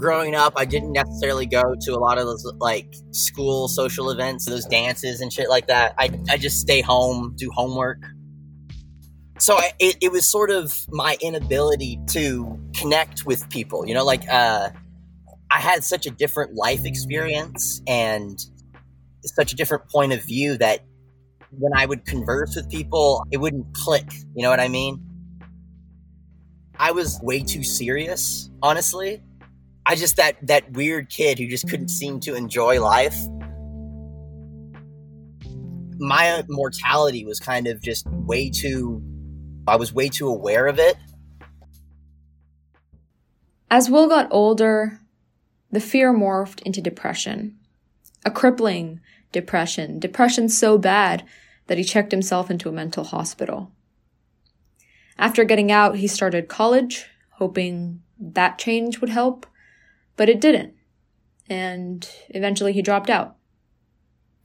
growing 0.00 0.34
up, 0.34 0.54
I 0.56 0.64
didn't 0.64 0.92
necessarily 0.92 1.46
go 1.46 1.74
to 1.78 1.92
a 1.92 2.00
lot 2.00 2.18
of 2.18 2.24
those 2.24 2.44
like 2.58 2.92
school 3.10 3.68
social 3.68 4.10
events, 4.10 4.46
those 4.46 4.64
dances 4.64 5.20
and 5.20 5.32
shit 5.32 5.48
like 5.48 5.66
that. 5.66 5.94
I, 5.98 6.10
I 6.28 6.38
just 6.38 6.58
stay 6.58 6.80
home, 6.80 7.34
do 7.36 7.50
homework. 7.52 7.98
So 9.40 9.56
I, 9.56 9.72
it, 9.78 9.96
it 10.02 10.12
was 10.12 10.30
sort 10.30 10.50
of 10.50 10.86
my 10.90 11.16
inability 11.22 11.98
to 12.08 12.60
connect 12.74 13.24
with 13.24 13.48
people, 13.48 13.86
you 13.86 13.94
know, 13.94 14.04
like 14.04 14.28
uh, 14.28 14.68
I 15.50 15.60
had 15.60 15.82
such 15.82 16.04
a 16.04 16.10
different 16.10 16.54
life 16.54 16.84
experience 16.84 17.80
and 17.86 18.38
such 19.22 19.54
a 19.54 19.56
different 19.56 19.88
point 19.88 20.12
of 20.12 20.22
view 20.22 20.58
that 20.58 20.84
when 21.58 21.72
I 21.74 21.86
would 21.86 22.04
converse 22.04 22.54
with 22.54 22.68
people, 22.70 23.24
it 23.30 23.38
wouldn't 23.38 23.72
click. 23.74 24.04
You 24.34 24.42
know 24.42 24.50
what 24.50 24.60
I 24.60 24.68
mean? 24.68 25.02
I 26.78 26.92
was 26.92 27.18
way 27.22 27.40
too 27.40 27.64
serious, 27.64 28.50
honestly. 28.62 29.22
I 29.86 29.94
just 29.94 30.16
that 30.16 30.36
that 30.46 30.70
weird 30.72 31.08
kid 31.08 31.38
who 31.38 31.48
just 31.48 31.66
couldn't 31.66 31.88
seem 31.88 32.20
to 32.20 32.34
enjoy 32.34 32.80
life. 32.82 33.16
My 35.98 36.44
mortality 36.48 37.24
was 37.24 37.40
kind 37.40 37.66
of 37.66 37.82
just 37.82 38.06
way 38.06 38.50
too 38.50 39.02
I 39.66 39.76
was 39.76 39.92
way 39.92 40.08
too 40.08 40.28
aware 40.28 40.66
of 40.66 40.78
it. 40.78 40.96
As 43.70 43.88
Will 43.88 44.08
got 44.08 44.28
older, 44.30 45.00
the 45.70 45.80
fear 45.80 46.12
morphed 46.12 46.62
into 46.62 46.80
depression. 46.80 47.58
A 48.24 48.30
crippling 48.30 49.00
depression, 49.32 49.98
depression 49.98 50.48
so 50.48 50.76
bad 50.76 51.24
that 51.68 51.78
he 51.78 51.84
checked 51.84 52.10
himself 52.10 52.50
into 52.50 52.68
a 52.68 52.72
mental 52.72 53.04
hospital. 53.04 53.70
After 55.16 55.44
getting 55.44 55.70
out, 55.70 55.96
he 55.96 56.06
started 56.08 56.48
college, 56.48 57.06
hoping 57.34 58.02
that 58.18 58.58
change 58.58 59.00
would 59.00 59.10
help 59.10 59.46
but 60.20 60.28
it 60.28 60.38
didn't. 60.38 60.74
And 61.48 62.06
eventually 62.28 62.74
he 62.74 62.82
dropped 62.82 63.08
out. 63.08 63.36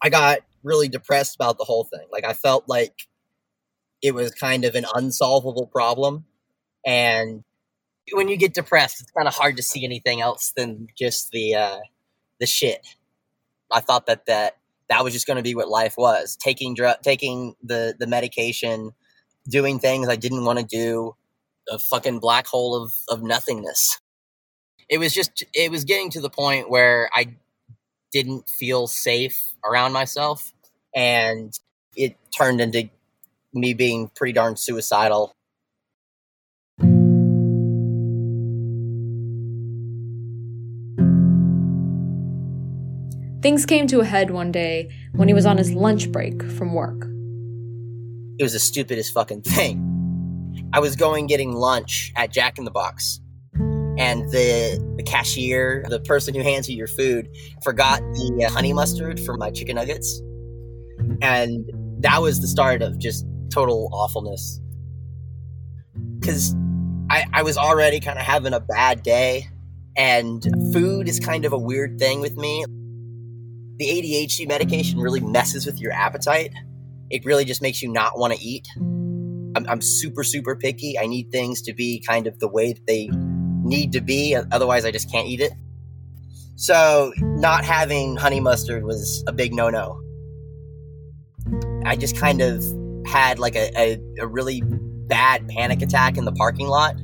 I 0.02 0.10
got 0.10 0.40
really 0.64 0.88
depressed 0.88 1.36
about 1.36 1.58
the 1.58 1.66
whole 1.66 1.84
thing. 1.84 2.08
Like 2.14 2.24
I 2.24 2.32
felt 2.32 2.70
like 2.70 2.94
it 4.02 4.14
was 4.14 4.32
kind 4.32 4.66
of 4.66 4.76
an 4.76 4.86
unsolvable 4.94 5.68
problem. 5.68 6.26
And 6.86 7.44
when 8.14 8.30
you 8.30 8.38
get 8.38 8.54
depressed, 8.54 9.02
it's 9.02 9.12
kind 9.12 9.28
of 9.28 9.36
hard 9.36 9.58
to 9.58 9.64
see 9.64 9.86
anything 9.86 10.22
else 10.22 10.54
than 10.56 10.88
just 10.98 11.32
the 11.32 11.56
uh, 11.56 11.80
the 12.40 12.48
shit. 12.48 12.86
I 13.72 13.82
thought 13.82 14.08
that 14.08 14.28
that 14.28 14.58
that 14.90 15.04
was 15.04 15.14
just 15.14 15.28
going 15.28 15.38
to 15.38 15.44
be 15.44 15.56
what 15.56 15.70
life 15.70 15.96
was: 15.98 16.38
taking 16.38 16.76
drug, 16.76 16.98
taking 17.04 17.56
the 17.64 17.96
the 18.00 18.08
medication, 18.08 18.92
doing 19.50 19.80
things 19.80 20.10
I 20.10 20.16
didn't 20.18 20.46
want 20.46 20.60
to 20.60 20.66
do, 20.66 21.16
a 21.70 21.80
fucking 21.80 22.20
black 22.20 22.48
hole 22.48 22.76
of 22.82 22.94
of 23.10 23.24
nothingness 23.24 24.00
it 24.90 24.98
was 24.98 25.14
just 25.14 25.44
it 25.54 25.72
was 25.72 25.84
getting 25.84 26.10
to 26.12 26.22
the 26.22 26.30
point 26.30 26.70
where 26.70 27.10
I 27.14 27.36
didn't 28.12 28.50
feel 28.50 28.88
safe 28.88 29.54
around 29.66 29.94
myself 29.94 30.54
and 30.96 31.54
it 31.96 32.18
turned 32.36 32.62
into 32.62 32.90
me 33.56 33.74
being 33.74 34.10
pretty 34.16 34.34
darn 34.34 34.56
suicidal. 34.56 35.34
Things 43.42 43.66
came 43.68 43.86
to 43.88 44.00
a 44.00 44.06
head 44.06 44.32
one 44.32 44.52
day 44.52 44.90
when 45.14 45.28
he 45.28 45.34
was 45.34 45.46
on 45.46 45.58
his 45.58 45.72
lunch 45.72 46.12
break 46.12 46.42
from 46.54 46.74
work. 46.74 47.06
It 48.40 48.44
was 48.44 48.54
the 48.54 48.60
stupidest 48.60 49.14
fucking 49.14 49.44
thing. 49.44 49.92
I 50.74 50.80
was 50.80 50.96
going 50.96 51.28
getting 51.28 51.54
lunch 51.54 52.12
at 52.16 52.34
Jack 52.34 52.58
in 52.58 52.66
the 52.66 52.72
Box 52.72 53.22
and 53.98 54.24
the, 54.32 54.84
the 54.98 55.04
cashier, 55.04 55.86
the 55.90 56.00
person 56.00 56.34
who 56.34 56.42
hands 56.42 56.70
you 56.70 56.76
your 56.76 56.88
food, 56.88 57.30
forgot 57.64 58.00
the 58.00 58.46
uh, 58.46 58.52
honey 58.52 58.74
mustard 58.74 59.20
for 59.20 59.38
my 59.38 59.52
chicken 59.52 59.76
nuggets. 59.76 60.22
And 61.22 61.70
that 62.00 62.22
was 62.22 62.42
the 62.42 62.48
start 62.48 62.82
of 62.82 62.98
just 62.98 63.26
total 63.50 63.90
awfulness. 63.92 64.60
Because 66.20 66.56
I, 67.10 67.26
I 67.34 67.44
was 67.44 67.58
already 67.58 68.00
kind 68.00 68.18
of 68.18 68.26
having 68.26 68.54
a 68.54 68.60
bad 68.60 69.04
day, 69.04 69.48
and 69.96 70.44
food 70.74 71.08
is 71.08 71.20
kind 71.20 71.46
of 71.46 71.54
a 71.54 71.58
weird 71.58 72.00
thing 72.00 72.22
with 72.22 72.36
me. 72.36 72.66
The 73.78 73.86
ADHD 73.86 74.48
medication 74.48 75.00
really 75.00 75.20
messes 75.20 75.66
with 75.66 75.80
your 75.80 75.92
appetite. 75.92 76.52
It 77.10 77.26
really 77.26 77.46
just 77.46 77.62
makes 77.62 77.82
you 77.82 77.92
not 77.92 78.18
want 78.18 78.34
to 78.34 78.40
eat. 78.42 78.68
I'm, 78.78 79.66
I'm 79.70 79.82
super, 79.82 80.24
super 80.24 80.56
picky. 80.56 80.98
I 81.00 81.06
need 81.06 81.32
things 81.32 81.62
to 81.64 81.74
be 81.74 82.04
kind 82.06 82.28
of 82.28 82.40
the 82.40 82.48
way 82.48 82.74
that 82.74 82.86
they 82.88 83.10
need 83.64 83.94
to 83.94 84.02
be. 84.02 84.36
Otherwise, 84.52 84.86
I 84.86 84.92
just 84.92 85.12
can't 85.12 85.28
eat 85.28 85.40
it. 85.40 85.54
So, 86.56 87.12
not 87.20 87.66
having 87.66 88.16
honey 88.16 88.40
mustard 88.40 88.84
was 88.84 89.24
a 89.28 89.34
big 89.34 89.54
no 89.54 89.70
no. 89.70 90.02
I 91.86 91.96
just 91.96 92.18
kind 92.18 92.42
of 92.42 92.64
had 93.06 93.40
like 93.40 93.56
a, 93.56 93.72
a, 93.78 94.00
a, 94.20 94.28
really 94.28 94.62
bad 95.08 95.48
panic 95.48 95.82
attack 95.82 96.18
in 96.18 96.26
the 96.26 96.32
parking 96.32 96.68
lot. 96.68 96.96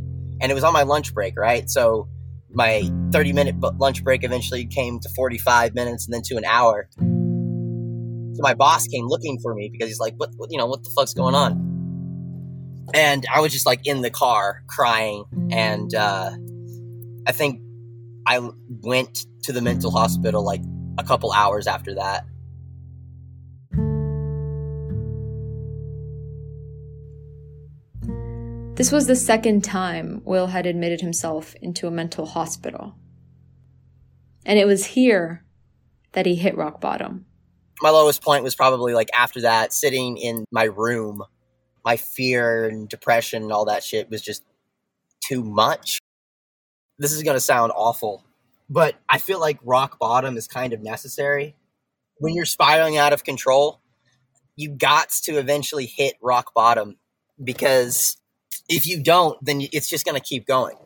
And 0.41 0.51
it 0.51 0.55
was 0.55 0.63
on 0.63 0.74
my 0.74 0.84
lunch 0.84 1.13
break, 1.13 1.38
right? 1.38 1.70
So, 1.70 2.08
my 2.53 2.89
30 3.12 3.34
minute 3.34 3.55
lunch 3.79 4.03
break 4.03 4.24
eventually 4.24 4.65
came 4.65 5.00
to 5.00 5.10
45 5.10 5.74
minutes 5.74 6.05
and 6.05 6.13
then 6.13 6.22
to 6.24 6.38
an 6.38 6.46
hour. 6.46 6.89
So, 6.98 8.41
my 8.41 8.53
boss 8.53 8.88
came 8.88 9.08
looking 9.08 9.39
for 9.39 9.53
me 9.53 9.70
because 9.72 9.88
he's 9.88 10.00
like, 10.00 10.15
what, 10.17 10.31
what 10.38 10.51
you 10.51 10.58
know, 10.58 10.65
what 10.65 10.84
the 10.84 10.91
fuck's 10.96 11.13
going 11.13 11.36
on? 11.36 11.70
And 12.93 13.25
I 13.34 13.39
was 13.39 13.51
just 13.51 13.65
like 13.65 13.81
in 13.86 14.01
the 14.01 14.10
car 14.10 14.63
crying 14.67 15.24
and, 15.51 15.93
uh, 15.93 16.31
I 17.27 17.31
think 17.31 17.62
I 18.25 18.39
went 18.81 19.25
to 19.43 19.53
the 19.53 19.62
mental 19.62 19.91
hospital 19.91 20.43
like 20.43 20.62
a 20.98 21.03
couple 21.03 21.31
hours 21.31 21.67
after 21.67 21.96
that. 21.96 22.25
This 28.81 28.91
was 28.91 29.05
the 29.05 29.15
second 29.15 29.63
time 29.63 30.23
Will 30.25 30.47
had 30.47 30.65
admitted 30.65 31.01
himself 31.01 31.53
into 31.61 31.85
a 31.85 31.91
mental 31.91 32.25
hospital. 32.25 32.95
And 34.43 34.57
it 34.57 34.65
was 34.65 34.83
here 34.83 35.45
that 36.13 36.25
he 36.25 36.33
hit 36.33 36.57
rock 36.57 36.81
bottom. 36.81 37.27
My 37.83 37.91
lowest 37.91 38.23
point 38.23 38.43
was 38.43 38.55
probably 38.55 38.95
like 38.95 39.11
after 39.13 39.41
that, 39.41 39.71
sitting 39.71 40.17
in 40.17 40.45
my 40.51 40.63
room. 40.63 41.21
My 41.85 41.95
fear 41.95 42.67
and 42.67 42.89
depression 42.89 43.43
and 43.43 43.51
all 43.51 43.65
that 43.65 43.83
shit 43.83 44.09
was 44.09 44.19
just 44.19 44.43
too 45.19 45.43
much 45.43 46.00
this 46.97 47.11
is 47.11 47.21
going 47.21 47.38
to 47.38 47.39
sound 47.39 47.71
awful, 47.75 48.25
but 48.67 48.95
I 49.07 49.19
feel 49.19 49.39
like 49.39 49.59
rock 49.63 50.00
bottom 50.00 50.38
is 50.38 50.47
kind 50.47 50.73
of 50.73 50.81
necessary 50.81 51.55
when 52.17 52.33
you're 52.33 52.45
spiraling 52.45 52.97
out 52.97 53.13
of 53.13 53.23
control, 53.23 53.79
you 54.55 54.69
got 54.71 55.11
to 55.25 55.38
eventually 55.38 55.85
hit 55.85 56.15
rock 56.19 56.55
bottom 56.55 56.97
because 57.43 58.17
if 58.71 58.87
you 58.87 59.03
don't, 59.03 59.37
then 59.43 59.67
it's 59.73 59.89
just 59.89 60.05
going 60.05 60.15
to 60.15 60.25
keep 60.25 60.47
going. 60.47 60.77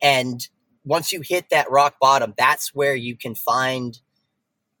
And 0.00 0.48
once 0.84 1.12
you 1.12 1.20
hit 1.20 1.50
that 1.50 1.70
rock 1.70 1.96
bottom, 2.00 2.32
that's 2.38 2.74
where 2.74 2.94
you 2.94 3.14
can 3.14 3.34
find 3.34 4.00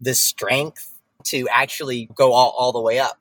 the 0.00 0.14
strength 0.14 0.98
to 1.26 1.46
actually 1.50 2.08
go 2.14 2.32
all, 2.32 2.54
all 2.56 2.72
the 2.72 2.80
way 2.80 2.98
up. 2.98 3.18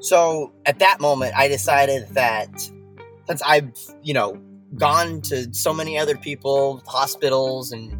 So 0.00 0.52
at 0.66 0.80
that 0.80 1.00
moment, 1.00 1.32
I 1.34 1.48
decided 1.48 2.08
that 2.10 2.50
since 3.26 3.40
I've, 3.40 3.72
you 4.02 4.12
know, 4.12 4.38
gone 4.74 5.22
to 5.22 5.48
so 5.54 5.72
many 5.72 5.98
other 5.98 6.18
people, 6.18 6.82
hospitals, 6.86 7.72
and, 7.72 7.90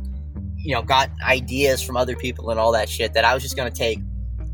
you 0.58 0.74
know, 0.74 0.82
got 0.82 1.10
ideas 1.26 1.80
from 1.80 1.96
other 1.96 2.14
people 2.14 2.50
and 2.50 2.60
all 2.60 2.72
that 2.72 2.90
shit, 2.90 3.14
that 3.14 3.24
I 3.24 3.32
was 3.32 3.42
just 3.42 3.56
going 3.56 3.72
to 3.72 3.78
take 3.78 4.00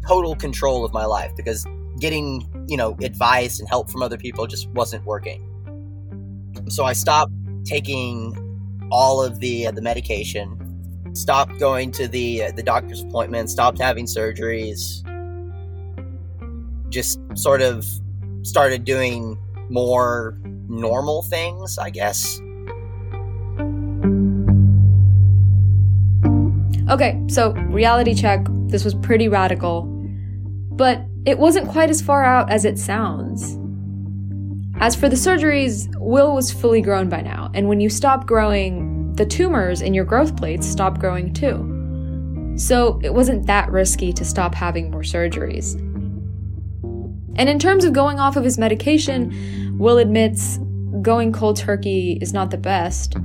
total 0.06 0.34
control 0.34 0.84
of 0.84 0.92
my 0.92 1.04
life 1.04 1.32
because 1.36 1.66
getting, 2.00 2.48
you 2.68 2.76
know, 2.76 2.96
advice 3.02 3.60
and 3.60 3.68
help 3.68 3.90
from 3.90 4.02
other 4.02 4.16
people 4.16 4.46
just 4.46 4.68
wasn't 4.70 5.04
working. 5.04 5.46
So 6.68 6.84
I 6.84 6.92
stopped 6.92 7.32
taking 7.64 8.36
all 8.90 9.22
of 9.22 9.40
the 9.40 9.66
uh, 9.66 9.70
the 9.70 9.82
medication, 9.82 11.14
stopped 11.14 11.58
going 11.58 11.92
to 11.92 12.08
the 12.08 12.44
uh, 12.44 12.52
the 12.52 12.62
doctor's 12.62 13.02
appointments, 13.02 13.52
stopped 13.52 13.78
having 13.78 14.06
surgeries. 14.06 15.06
Just 16.88 17.20
sort 17.34 17.62
of 17.62 17.86
started 18.42 18.84
doing 18.84 19.38
more 19.68 20.38
normal 20.68 21.22
things, 21.22 21.78
I 21.78 21.90
guess. 21.90 22.40
Okay, 26.90 27.22
so 27.28 27.52
reality 27.52 28.14
check. 28.14 28.44
This 28.70 28.84
was 28.84 28.94
pretty 28.94 29.28
radical, 29.28 29.82
but 30.72 31.02
it 31.26 31.38
wasn't 31.38 31.68
quite 31.68 31.90
as 31.90 32.00
far 32.00 32.24
out 32.24 32.50
as 32.50 32.64
it 32.64 32.78
sounds. 32.78 33.58
As 34.80 34.96
for 34.96 35.08
the 35.08 35.16
surgeries, 35.16 35.88
Will 35.98 36.34
was 36.34 36.50
fully 36.50 36.80
grown 36.80 37.08
by 37.08 37.20
now, 37.20 37.50
and 37.52 37.68
when 37.68 37.80
you 37.80 37.90
stop 37.90 38.26
growing, 38.26 39.12
the 39.14 39.26
tumors 39.26 39.82
in 39.82 39.92
your 39.92 40.06
growth 40.06 40.36
plates 40.36 40.66
stop 40.66 40.98
growing 40.98 41.34
too. 41.34 42.54
So 42.56 42.98
it 43.02 43.12
wasn't 43.12 43.46
that 43.46 43.70
risky 43.70 44.12
to 44.14 44.24
stop 44.24 44.54
having 44.54 44.90
more 44.90 45.02
surgeries. 45.02 45.74
And 47.36 47.48
in 47.48 47.58
terms 47.58 47.84
of 47.84 47.92
going 47.92 48.18
off 48.18 48.36
of 48.36 48.44
his 48.44 48.58
medication, 48.58 49.76
Will 49.78 49.98
admits 49.98 50.58
going 51.02 51.32
cold 51.32 51.56
turkey 51.56 52.18
is 52.20 52.32
not 52.32 52.50
the 52.50 52.58
best. 52.58 53.16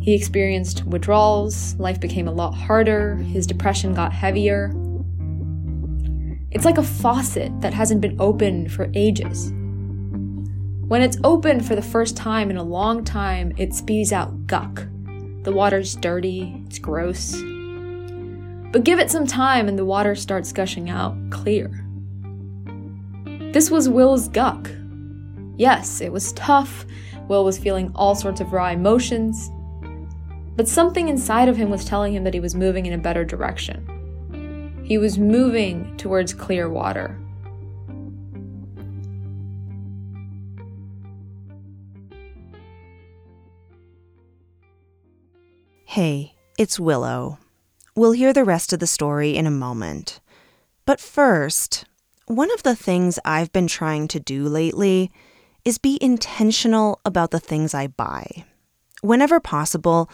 He 0.00 0.14
experienced 0.14 0.84
withdrawals, 0.84 1.74
life 1.76 2.00
became 2.00 2.28
a 2.28 2.32
lot 2.32 2.54
harder, 2.54 3.16
his 3.16 3.46
depression 3.46 3.94
got 3.94 4.12
heavier. 4.12 4.72
It's 6.56 6.64
like 6.64 6.78
a 6.78 6.82
faucet 6.82 7.52
that 7.60 7.74
hasn't 7.74 8.00
been 8.00 8.16
opened 8.18 8.72
for 8.72 8.90
ages. 8.94 9.52
When 10.88 11.02
it's 11.02 11.18
open 11.22 11.60
for 11.60 11.76
the 11.76 11.82
first 11.82 12.16
time 12.16 12.48
in 12.48 12.56
a 12.56 12.62
long 12.62 13.04
time, 13.04 13.52
it 13.58 13.74
spews 13.74 14.10
out 14.10 14.46
guck. 14.46 14.86
The 15.42 15.52
water's 15.52 15.96
dirty, 15.96 16.62
it's 16.64 16.78
gross. 16.78 17.36
But 18.72 18.84
give 18.84 18.98
it 18.98 19.10
some 19.10 19.26
time 19.26 19.68
and 19.68 19.78
the 19.78 19.84
water 19.84 20.14
starts 20.14 20.50
gushing 20.50 20.88
out 20.88 21.14
clear. 21.28 21.84
This 23.52 23.70
was 23.70 23.90
Will's 23.90 24.28
guck. 24.28 24.70
Yes, 25.58 26.00
it 26.00 26.10
was 26.10 26.32
tough. 26.32 26.86
Will 27.28 27.44
was 27.44 27.58
feeling 27.58 27.92
all 27.94 28.14
sorts 28.14 28.40
of 28.40 28.54
raw 28.54 28.70
emotions. 28.70 29.50
But 30.56 30.68
something 30.68 31.10
inside 31.10 31.50
of 31.50 31.58
him 31.58 31.68
was 31.68 31.84
telling 31.84 32.14
him 32.14 32.24
that 32.24 32.32
he 32.32 32.40
was 32.40 32.54
moving 32.54 32.86
in 32.86 32.94
a 32.94 32.98
better 32.98 33.26
direction. 33.26 33.95
He 34.86 34.98
was 34.98 35.18
moving 35.18 35.96
towards 35.96 36.32
clear 36.32 36.70
water. 36.70 37.18
Hey, 45.86 46.36
it's 46.56 46.78
Willow. 46.78 47.38
We'll 47.96 48.12
hear 48.12 48.32
the 48.32 48.44
rest 48.44 48.72
of 48.72 48.78
the 48.78 48.86
story 48.86 49.34
in 49.34 49.44
a 49.44 49.50
moment. 49.50 50.20
But 50.84 51.00
first, 51.00 51.84
one 52.26 52.52
of 52.52 52.62
the 52.62 52.76
things 52.76 53.18
I've 53.24 53.50
been 53.50 53.66
trying 53.66 54.06
to 54.08 54.20
do 54.20 54.44
lately 54.44 55.10
is 55.64 55.78
be 55.78 55.98
intentional 56.00 57.00
about 57.04 57.32
the 57.32 57.40
things 57.40 57.74
I 57.74 57.88
buy. 57.88 58.44
Whenever 59.00 59.40
possible, 59.40 60.08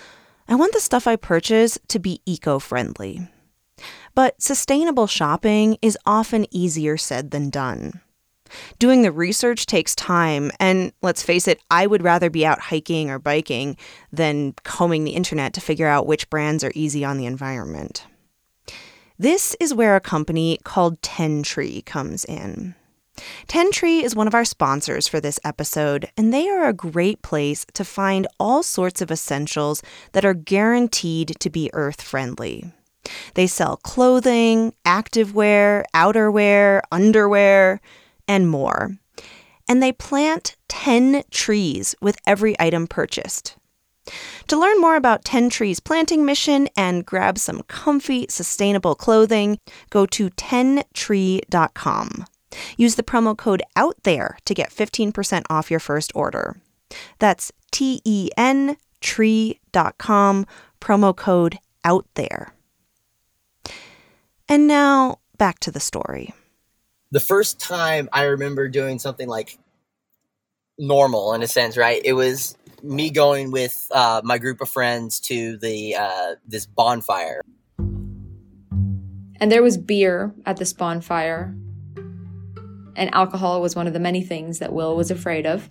I 0.49 0.55
want 0.55 0.73
the 0.73 0.81
stuff 0.81 1.07
I 1.07 1.17
purchase 1.17 1.79
to 1.89 1.99
be 1.99 2.23
eco 2.25 2.59
friendly. 2.59 3.29
But 4.15 4.41
sustainable 4.41 5.07
shopping 5.07 5.79
is 5.81 5.99
often 6.05 6.47
easier 6.51 6.97
said 6.97 7.31
than 7.31 7.51
done. 7.51 8.01
Doing 8.79 9.03
the 9.03 9.13
research 9.13 9.67
takes 9.67 9.95
time, 9.95 10.51
and 10.61 10.93
let's 11.01 11.23
face 11.23 11.49
it, 11.49 11.61
I 11.71 11.87
would 11.87 12.03
rather 12.03 12.29
be 12.29 12.45
out 12.45 12.61
hiking 12.61 13.11
or 13.11 13.19
biking 13.19 13.77
than 14.13 14.55
combing 14.65 15.05
the 15.05 15.15
internet 15.15 15.55
to 15.55 15.61
figure 15.61 15.87
out 15.87 16.07
which 16.07 16.29
brands 16.29 16.63
are 16.63 16.73
easy 16.75 17.05
on 17.05 17.17
the 17.17 17.27
environment. 17.27 18.07
This 19.19 19.57
is 19.61 19.73
where 19.75 19.97
a 19.97 20.01
company 20.01 20.59
called 20.65 21.01
Tentree 21.01 21.85
comes 21.85 22.25
in. 22.25 22.75
Tentree 23.47 24.03
is 24.03 24.17
one 24.17 24.27
of 24.27 24.35
our 24.35 24.45
sponsors 24.45 25.07
for 25.07 25.21
this 25.21 25.39
episode, 25.45 26.09
and 26.17 26.33
they 26.33 26.49
are 26.49 26.67
a 26.67 26.73
great 26.73 27.23
place 27.23 27.65
to 27.75 27.85
find 27.85 28.27
all 28.41 28.63
sorts 28.63 29.01
of 29.01 29.11
essentials 29.11 29.83
that 30.13 30.25
are 30.25 30.35
guaranteed 30.35 31.37
to 31.39 31.51
be 31.51 31.71
earth 31.73 32.03
friendly. 32.03 32.73
They 33.35 33.47
sell 33.47 33.77
clothing, 33.77 34.75
activewear, 34.85 35.85
outerwear, 35.95 36.83
underwear, 36.91 37.81
and 38.29 38.49
more. 38.49 38.97
And 39.69 39.83
they 39.83 39.93
plant 39.93 40.57
10 40.69 41.25
trees 41.31 41.95
with 42.01 42.17
every 42.27 42.55
item 42.59 42.87
purchased. 42.87 43.57
To 44.49 44.59
learn 44.59 44.81
more 44.81 44.97
about 44.97 45.25
Tentree's 45.25 45.79
planting 45.81 46.25
mission 46.25 46.69
and 46.77 47.07
grab 47.07 47.39
some 47.39 47.63
comfy, 47.69 48.27
sustainable 48.29 48.95
clothing, 48.95 49.59
go 49.91 50.07
to 50.07 50.31
tentree.com. 50.31 52.25
Use 52.77 52.97
the 52.97 53.03
promo 53.03 53.37
code 53.37 53.63
OUT 53.77 53.97
THERE 54.03 54.37
to 54.45 54.55
get 54.55 54.71
15% 54.71 55.45
off 55.49 55.71
your 55.71 55.81
first 55.81 56.13
order. 56.15 56.57
That's 57.19 57.53
T 57.71 58.03
E 58.05 58.29
N 58.37 58.77
tree.com, 59.01 60.47
promo 60.81 61.17
code 61.17 61.59
OUT 61.85 62.07
THERE. 62.15 62.53
And 64.53 64.67
now 64.67 65.21
back 65.39 65.61
to 65.61 65.71
the 65.71 65.81
story. 65.81 66.35
The 67.11 67.21
first 67.21 67.59
time 67.59 68.11
I 68.13 68.25
remember 68.25 68.69
doing 68.69 68.99
something 68.99 69.27
like 69.27 69.59
normal 70.79 71.33
in 71.33 71.43
a 71.43 71.47
sense, 71.47 71.79
right? 71.79 72.03
It 72.05 72.13
was 72.13 72.55
me 72.83 73.09
going 73.09 73.51
with 73.51 73.89
uh, 73.95 74.21
my 74.23 74.37
group 74.37 74.61
of 74.61 74.69
friends 74.69 75.21
to 75.21 75.57
the 75.57 75.97
uh, 75.97 76.35
this 76.47 76.67
bonfire. 76.67 77.41
And 77.79 79.51
there 79.51 79.63
was 79.63 79.79
beer 79.79 80.35
at 80.45 80.59
this 80.59 80.75
bonfire. 80.75 81.57
And 82.95 83.09
alcohol 83.15 83.63
was 83.63 83.75
one 83.75 83.87
of 83.87 83.95
the 83.95 84.01
many 84.01 84.23
things 84.23 84.59
that 84.59 84.75
Will 84.75 84.95
was 84.95 85.11
afraid 85.11 85.47
of. 85.47 85.67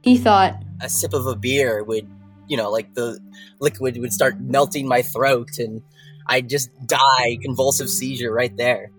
He 0.00 0.16
thought 0.16 0.62
a 0.80 0.88
sip 0.88 1.12
of 1.12 1.26
a 1.26 1.36
beer 1.36 1.84
would, 1.84 2.08
you 2.46 2.56
know, 2.56 2.70
like 2.70 2.94
the 2.94 3.20
liquid 3.60 3.98
would 3.98 4.14
start 4.14 4.40
melting 4.40 4.88
my 4.88 5.02
throat 5.02 5.58
and 5.58 5.82
I'd 6.28 6.48
just 6.48 6.70
die, 6.86 7.38
convulsive 7.42 7.88
seizure 7.88 8.32
right 8.32 8.54
there. 8.56 8.90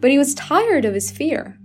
But 0.00 0.10
he 0.10 0.18
was 0.18 0.34
tired 0.34 0.84
of 0.84 0.94
his 0.94 1.10
fear. 1.10 1.58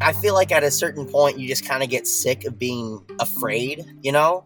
I 0.00 0.12
feel 0.12 0.34
like 0.34 0.52
at 0.52 0.62
a 0.62 0.70
certain 0.70 1.06
point 1.06 1.38
you 1.38 1.48
just 1.48 1.66
kind 1.66 1.82
of 1.82 1.88
get 1.88 2.06
sick 2.06 2.44
of 2.44 2.58
being 2.58 3.00
afraid, 3.18 3.84
you 4.02 4.12
know? 4.12 4.44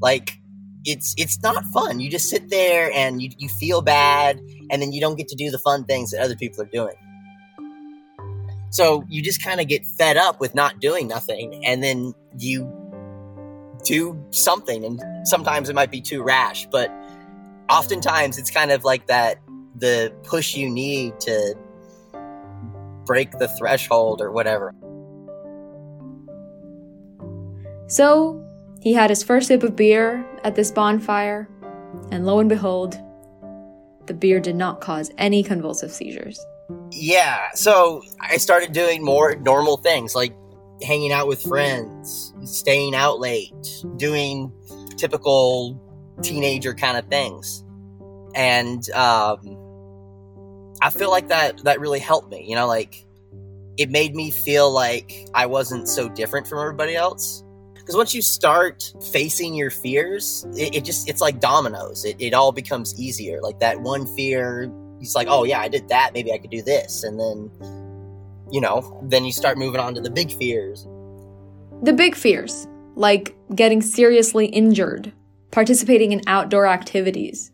Like 0.00 0.38
it's 0.84 1.14
it's 1.18 1.42
not 1.42 1.64
fun. 1.66 2.00
You 2.00 2.10
just 2.10 2.30
sit 2.30 2.48
there 2.48 2.90
and 2.94 3.20
you, 3.20 3.30
you 3.36 3.48
feel 3.48 3.82
bad 3.82 4.40
and 4.70 4.80
then 4.80 4.92
you 4.92 5.00
don't 5.00 5.16
get 5.16 5.28
to 5.28 5.36
do 5.36 5.50
the 5.50 5.58
fun 5.58 5.84
things 5.84 6.10
that 6.12 6.22
other 6.22 6.36
people 6.36 6.62
are 6.62 6.70
doing. 6.72 6.94
So 8.70 9.04
you 9.08 9.22
just 9.22 9.42
kind 9.42 9.60
of 9.60 9.68
get 9.68 9.84
fed 9.84 10.16
up 10.16 10.40
with 10.40 10.54
not 10.54 10.80
doing 10.80 11.08
nothing 11.08 11.64
and 11.64 11.82
then 11.82 12.14
you 12.38 12.87
do 13.88 14.22
something 14.30 14.84
and 14.84 15.00
sometimes 15.26 15.70
it 15.70 15.74
might 15.74 15.90
be 15.90 16.00
too 16.00 16.22
rash, 16.22 16.66
but 16.66 16.92
oftentimes 17.70 18.36
it's 18.36 18.50
kind 18.50 18.70
of 18.70 18.84
like 18.84 19.06
that 19.06 19.38
the 19.76 20.12
push 20.24 20.54
you 20.54 20.68
need 20.68 21.18
to 21.20 21.54
break 23.06 23.30
the 23.38 23.48
threshold 23.48 24.20
or 24.20 24.30
whatever. 24.30 24.74
So 27.86 28.44
he 28.82 28.92
had 28.92 29.08
his 29.08 29.22
first 29.22 29.48
sip 29.48 29.62
of 29.62 29.74
beer 29.74 30.24
at 30.44 30.54
this 30.54 30.70
bonfire, 30.70 31.48
and 32.12 32.26
lo 32.26 32.38
and 32.38 32.48
behold, 32.48 32.98
the 34.06 34.12
beer 34.12 34.40
did 34.40 34.56
not 34.56 34.82
cause 34.82 35.10
any 35.16 35.42
convulsive 35.42 35.90
seizures. 35.90 36.38
Yeah, 36.92 37.50
so 37.54 38.02
I 38.20 38.36
started 38.36 38.72
doing 38.72 39.02
more 39.02 39.36
normal 39.36 39.78
things 39.78 40.14
like 40.14 40.34
hanging 40.82 41.12
out 41.12 41.26
with 41.26 41.42
friends, 41.42 42.32
staying 42.44 42.94
out 42.94 43.20
late, 43.20 43.52
doing 43.96 44.52
typical 44.96 45.80
teenager 46.22 46.74
kind 46.74 46.96
of 46.96 47.06
things. 47.06 47.64
And 48.34 48.88
um, 48.90 49.40
I 50.82 50.90
feel 50.90 51.10
like 51.10 51.28
that 51.28 51.64
that 51.64 51.80
really 51.80 51.98
helped 51.98 52.30
me. 52.30 52.44
You 52.48 52.56
know, 52.56 52.66
like 52.66 53.04
it 53.76 53.90
made 53.90 54.14
me 54.14 54.30
feel 54.30 54.70
like 54.70 55.26
I 55.34 55.46
wasn't 55.46 55.88
so 55.88 56.08
different 56.08 56.46
from 56.46 56.58
everybody 56.58 56.94
else. 56.96 57.44
Because 57.74 57.96
once 57.96 58.14
you 58.14 58.20
start 58.20 58.92
facing 59.12 59.54
your 59.54 59.70
fears, 59.70 60.46
it, 60.56 60.74
it 60.74 60.84
just 60.84 61.08
it's 61.08 61.22
like 61.22 61.40
dominoes. 61.40 62.04
It, 62.04 62.16
it 62.18 62.34
all 62.34 62.52
becomes 62.52 62.98
easier. 63.00 63.40
Like 63.40 63.60
that 63.60 63.80
one 63.80 64.06
fear, 64.14 64.70
it's 65.00 65.14
like, 65.14 65.28
oh 65.30 65.44
yeah, 65.44 65.60
I 65.60 65.68
did 65.68 65.88
that. 65.88 66.10
Maybe 66.12 66.32
I 66.32 66.38
could 66.38 66.50
do 66.50 66.62
this, 66.62 67.02
and 67.02 67.18
then 67.18 67.50
you 68.50 68.60
know, 68.60 68.98
then 69.02 69.24
you 69.24 69.32
start 69.32 69.58
moving 69.58 69.80
on 69.80 69.94
to 69.94 70.00
the 70.00 70.10
big 70.10 70.32
fears. 70.32 70.86
The 71.82 71.92
big 71.92 72.14
fears, 72.14 72.66
like 72.94 73.36
getting 73.54 73.82
seriously 73.82 74.46
injured, 74.46 75.12
participating 75.50 76.12
in 76.12 76.22
outdoor 76.26 76.66
activities. 76.66 77.52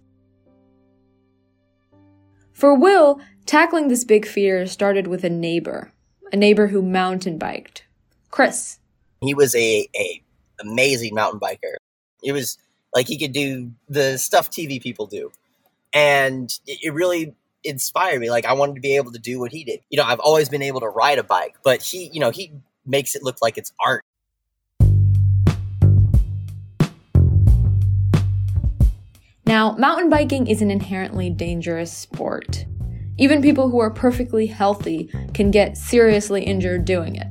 For 2.52 2.74
Will, 2.74 3.20
tackling 3.46 3.88
this 3.88 4.04
big 4.04 4.26
fear 4.26 4.66
started 4.66 5.06
with 5.06 5.24
a 5.24 5.30
neighbor, 5.30 5.92
a 6.32 6.36
neighbor 6.36 6.68
who 6.68 6.82
mountain 6.82 7.38
biked, 7.38 7.84
Chris. 8.30 8.78
He 9.20 9.34
was 9.34 9.54
a, 9.54 9.88
a 9.96 10.22
amazing 10.60 11.14
mountain 11.14 11.40
biker. 11.40 11.74
It 12.22 12.32
was 12.32 12.58
like 12.94 13.08
he 13.08 13.18
could 13.18 13.32
do 13.32 13.72
the 13.88 14.18
stuff 14.18 14.50
TV 14.50 14.80
people 14.80 15.06
do. 15.06 15.32
And 15.92 16.50
it, 16.66 16.78
it 16.84 16.94
really 16.94 17.34
inspired 17.64 18.20
me. 18.20 18.30
Like 18.30 18.44
I 18.44 18.52
wanted 18.52 18.74
to 18.76 18.80
be 18.80 18.96
able 18.96 19.12
to 19.12 19.18
do 19.18 19.38
what 19.38 19.52
he 19.52 19.64
did. 19.64 19.80
You 19.90 19.98
know, 19.98 20.04
I've 20.04 20.20
always 20.20 20.48
been 20.48 20.62
able 20.62 20.80
to 20.80 20.88
ride 20.88 21.18
a 21.18 21.24
bike, 21.24 21.56
but 21.64 21.82
he, 21.82 22.10
you 22.12 22.20
know, 22.20 22.30
he 22.30 22.52
makes 22.86 23.14
it 23.14 23.22
look 23.22 23.38
like 23.40 23.58
it's 23.58 23.72
art. 23.84 24.02
Now, 29.46 29.72
mountain 29.72 30.08
biking 30.08 30.46
is 30.46 30.62
an 30.62 30.70
inherently 30.70 31.28
dangerous 31.28 31.92
sport. 31.92 32.64
Even 33.18 33.42
people 33.42 33.68
who 33.68 33.78
are 33.78 33.90
perfectly 33.90 34.46
healthy 34.46 35.10
can 35.34 35.50
get 35.50 35.76
seriously 35.76 36.42
injured 36.42 36.84
doing 36.84 37.16
it. 37.16 37.26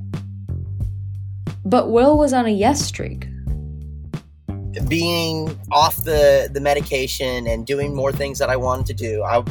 But 1.65 1.89
Will 1.89 2.17
was 2.17 2.31
on 2.31 2.45
a 2.45 2.51
yes 2.51 2.85
streak. 2.85 3.27
Being 4.87 5.59
off 5.71 5.97
the, 5.97 6.49
the 6.53 6.61
medication 6.61 7.47
and 7.47 7.65
doing 7.65 7.95
more 7.95 8.11
things 8.11 8.37
that 8.39 8.49
I 8.49 8.57
wanted 8.57 8.85
to 8.87 8.93
do, 8.93 9.23
I 9.23 9.43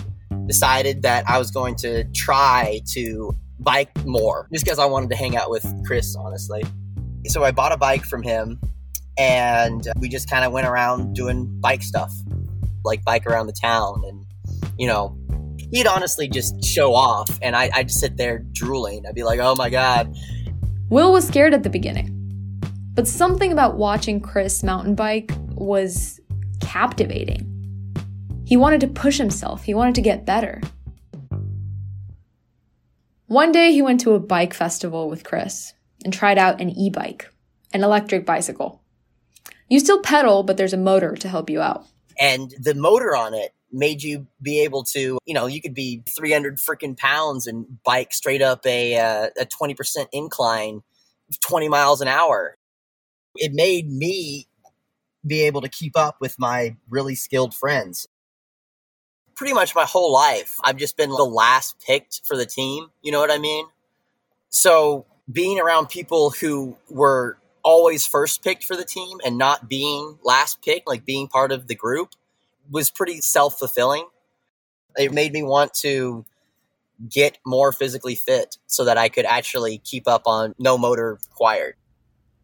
decided 0.47 1.03
that 1.03 1.29
I 1.29 1.39
was 1.39 1.51
going 1.51 1.77
to 1.77 2.05
try 2.13 2.81
to 2.93 3.33
bike 3.59 3.91
more 4.05 4.49
just 4.53 4.65
because 4.65 4.79
I 4.79 4.87
wanted 4.87 5.11
to 5.11 5.17
hang 5.17 5.37
out 5.37 5.51
with 5.51 5.65
Chris, 5.87 6.17
honestly. 6.17 6.63
So 7.27 7.45
I 7.45 7.53
bought 7.53 7.73
a 7.73 7.77
bike 7.77 8.05
from 8.05 8.23
him 8.23 8.61
and 9.19 9.87
we 9.99 10.09
just 10.09 10.29
kind 10.29 10.45
of 10.45 10.53
went 10.53 10.67
around 10.67 11.15
doing 11.15 11.47
bike 11.61 11.83
stuff 11.83 12.13
like 12.85 13.05
bike 13.05 13.27
around 13.27 13.47
the 13.47 13.53
town 13.53 14.03
and 14.07 14.25
you 14.79 14.87
know 14.87 15.17
he'd 15.71 15.87
honestly 15.87 16.29
just 16.29 16.65
show 16.65 16.95
off 16.95 17.39
and 17.43 17.55
I, 17.55 17.71
i'd 17.75 17.91
sit 17.91 18.17
there 18.17 18.41
drooling. 18.53 19.05
I'd 19.07 19.15
be 19.15 19.23
like 19.23 19.41
oh 19.41 19.55
my 19.57 19.71
god. 19.71 20.15
Will 20.89 21.13
was 21.13 21.27
scared 21.27 21.55
at 21.55 21.63
the 21.63 21.71
beginning 21.71 22.19
but 22.95 23.07
something 23.07 23.53
about 23.53 23.77
watching 23.77 24.21
chris 24.21 24.63
mountain 24.63 24.95
bike 24.95 25.31
was 25.55 26.21
captivating 26.61 27.49
he 28.53 28.57
wanted 28.59 28.83
to 28.83 28.87
push 28.87 29.17
himself 29.17 29.63
he 29.63 29.73
wanted 29.73 29.95
to 29.95 30.03
get 30.03 30.27
better 30.27 30.61
one 33.25 33.51
day 33.51 33.73
he 33.73 33.81
went 33.81 33.99
to 33.99 34.13
a 34.13 34.21
bike 34.21 34.53
festival 34.53 35.09
with 35.09 35.25
chris 35.25 35.73
and 36.05 36.13
tried 36.13 36.37
out 36.37 36.61
an 36.61 36.69
e-bike 36.69 37.33
an 37.73 37.83
electric 37.83 38.27
bicycle 38.27 38.83
you 39.71 39.81
still 39.81 40.03
pedal 40.03 40.43
but 40.43 40.59
there's 40.59 40.75
a 40.75 40.77
motor 40.77 41.15
to 41.15 41.31
help 41.31 41.49
you 41.49 41.63
out 41.63 41.87
and 42.21 42.55
the 42.61 42.75
motor 42.75 43.17
on 43.17 43.33
it 43.33 43.55
made 43.73 44.03
you 44.03 44.27
be 44.43 44.61
able 44.61 44.85
to, 44.85 45.19
you 45.25 45.33
know, 45.33 45.47
you 45.47 45.63
could 45.63 45.73
be 45.73 46.03
300 46.15 46.59
freaking 46.59 46.95
pounds 46.95 47.47
and 47.47 47.65
bike 47.85 48.13
straight 48.13 48.43
up 48.43 48.67
a, 48.67 48.99
uh, 48.99 49.29
a 49.41 49.47
20% 49.47 50.07
incline, 50.13 50.83
20 51.43 51.71
miles 51.71 52.03
an 52.03 52.09
hour. 52.09 52.55
It 53.35 53.55
made 53.55 53.91
me 53.91 54.47
be 55.27 55.41
able 55.43 55.63
to 55.63 55.71
keep 55.71 55.97
up 55.97 56.17
with 56.21 56.39
my 56.39 56.77
really 56.91 57.15
skilled 57.15 57.55
friends. 57.55 58.07
Pretty 59.35 59.55
much 59.55 59.75
my 59.75 59.85
whole 59.85 60.13
life, 60.13 60.59
I've 60.63 60.77
just 60.77 60.97
been 60.97 61.11
the 61.11 61.25
last 61.25 61.77
picked 61.85 62.23
for 62.27 62.37
the 62.37 62.47
team. 62.47 62.91
You 63.03 63.13
know 63.13 63.21
what 63.21 63.31
I 63.31 63.39
mean? 63.39 63.67
So 64.51 65.07
being 65.31 65.59
around 65.59 65.89
people 65.89 66.31
who 66.31 66.77
were 66.91 67.39
always 67.65 68.07
first 68.07 68.43
picked 68.43 68.65
for 68.65 68.77
the 68.77 68.85
team 68.85 69.19
and 69.25 69.39
not 69.39 69.69
being 69.69 70.19
last 70.23 70.63
picked, 70.63 70.87
like 70.87 71.05
being 71.05 71.29
part 71.29 71.53
of 71.53 71.67
the 71.67 71.75
group, 71.75 72.11
was 72.71 72.91
pretty 72.91 73.21
self 73.21 73.59
fulfilling. 73.59 74.07
It 74.97 75.13
made 75.13 75.33
me 75.33 75.43
want 75.43 75.73
to 75.75 76.25
get 77.09 77.39
more 77.47 77.73
physically 77.73 78.15
fit 78.15 78.59
so 78.67 78.85
that 78.85 78.99
I 78.99 79.09
could 79.09 79.25
actually 79.25 79.79
keep 79.79 80.07
up 80.07 80.23
on 80.27 80.55
no 80.59 80.77
motor 80.77 81.19
required. 81.31 81.75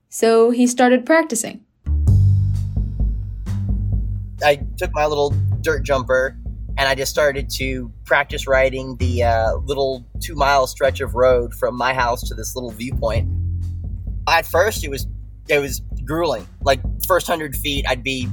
So 0.08 0.50
he 0.50 0.66
started 0.66 1.04
practicing. 1.04 1.64
I 4.42 4.60
took 4.76 4.94
my 4.94 5.06
little 5.06 5.30
dirt 5.60 5.82
jumper 5.82 6.37
and 6.78 6.88
I 6.88 6.94
just 6.94 7.10
started 7.10 7.50
to 7.56 7.92
practice 8.06 8.46
riding 8.46 8.96
the 8.96 9.24
uh, 9.24 9.56
little 9.56 10.06
two 10.20 10.34
mile 10.34 10.66
stretch 10.66 11.00
of 11.00 11.14
road 11.14 11.52
from 11.52 11.76
my 11.76 11.92
house 11.92 12.22
to 12.28 12.34
this 12.34 12.54
little 12.54 12.70
viewpoint 12.70 13.28
at 14.28 14.46
first 14.46 14.84
it 14.84 14.90
was 14.90 15.06
it 15.48 15.58
was 15.58 15.80
grueling. 16.04 16.46
Like 16.62 16.80
first 17.06 17.26
hundred 17.26 17.56
feet, 17.56 17.86
I'd 17.88 18.02
be 18.02 18.28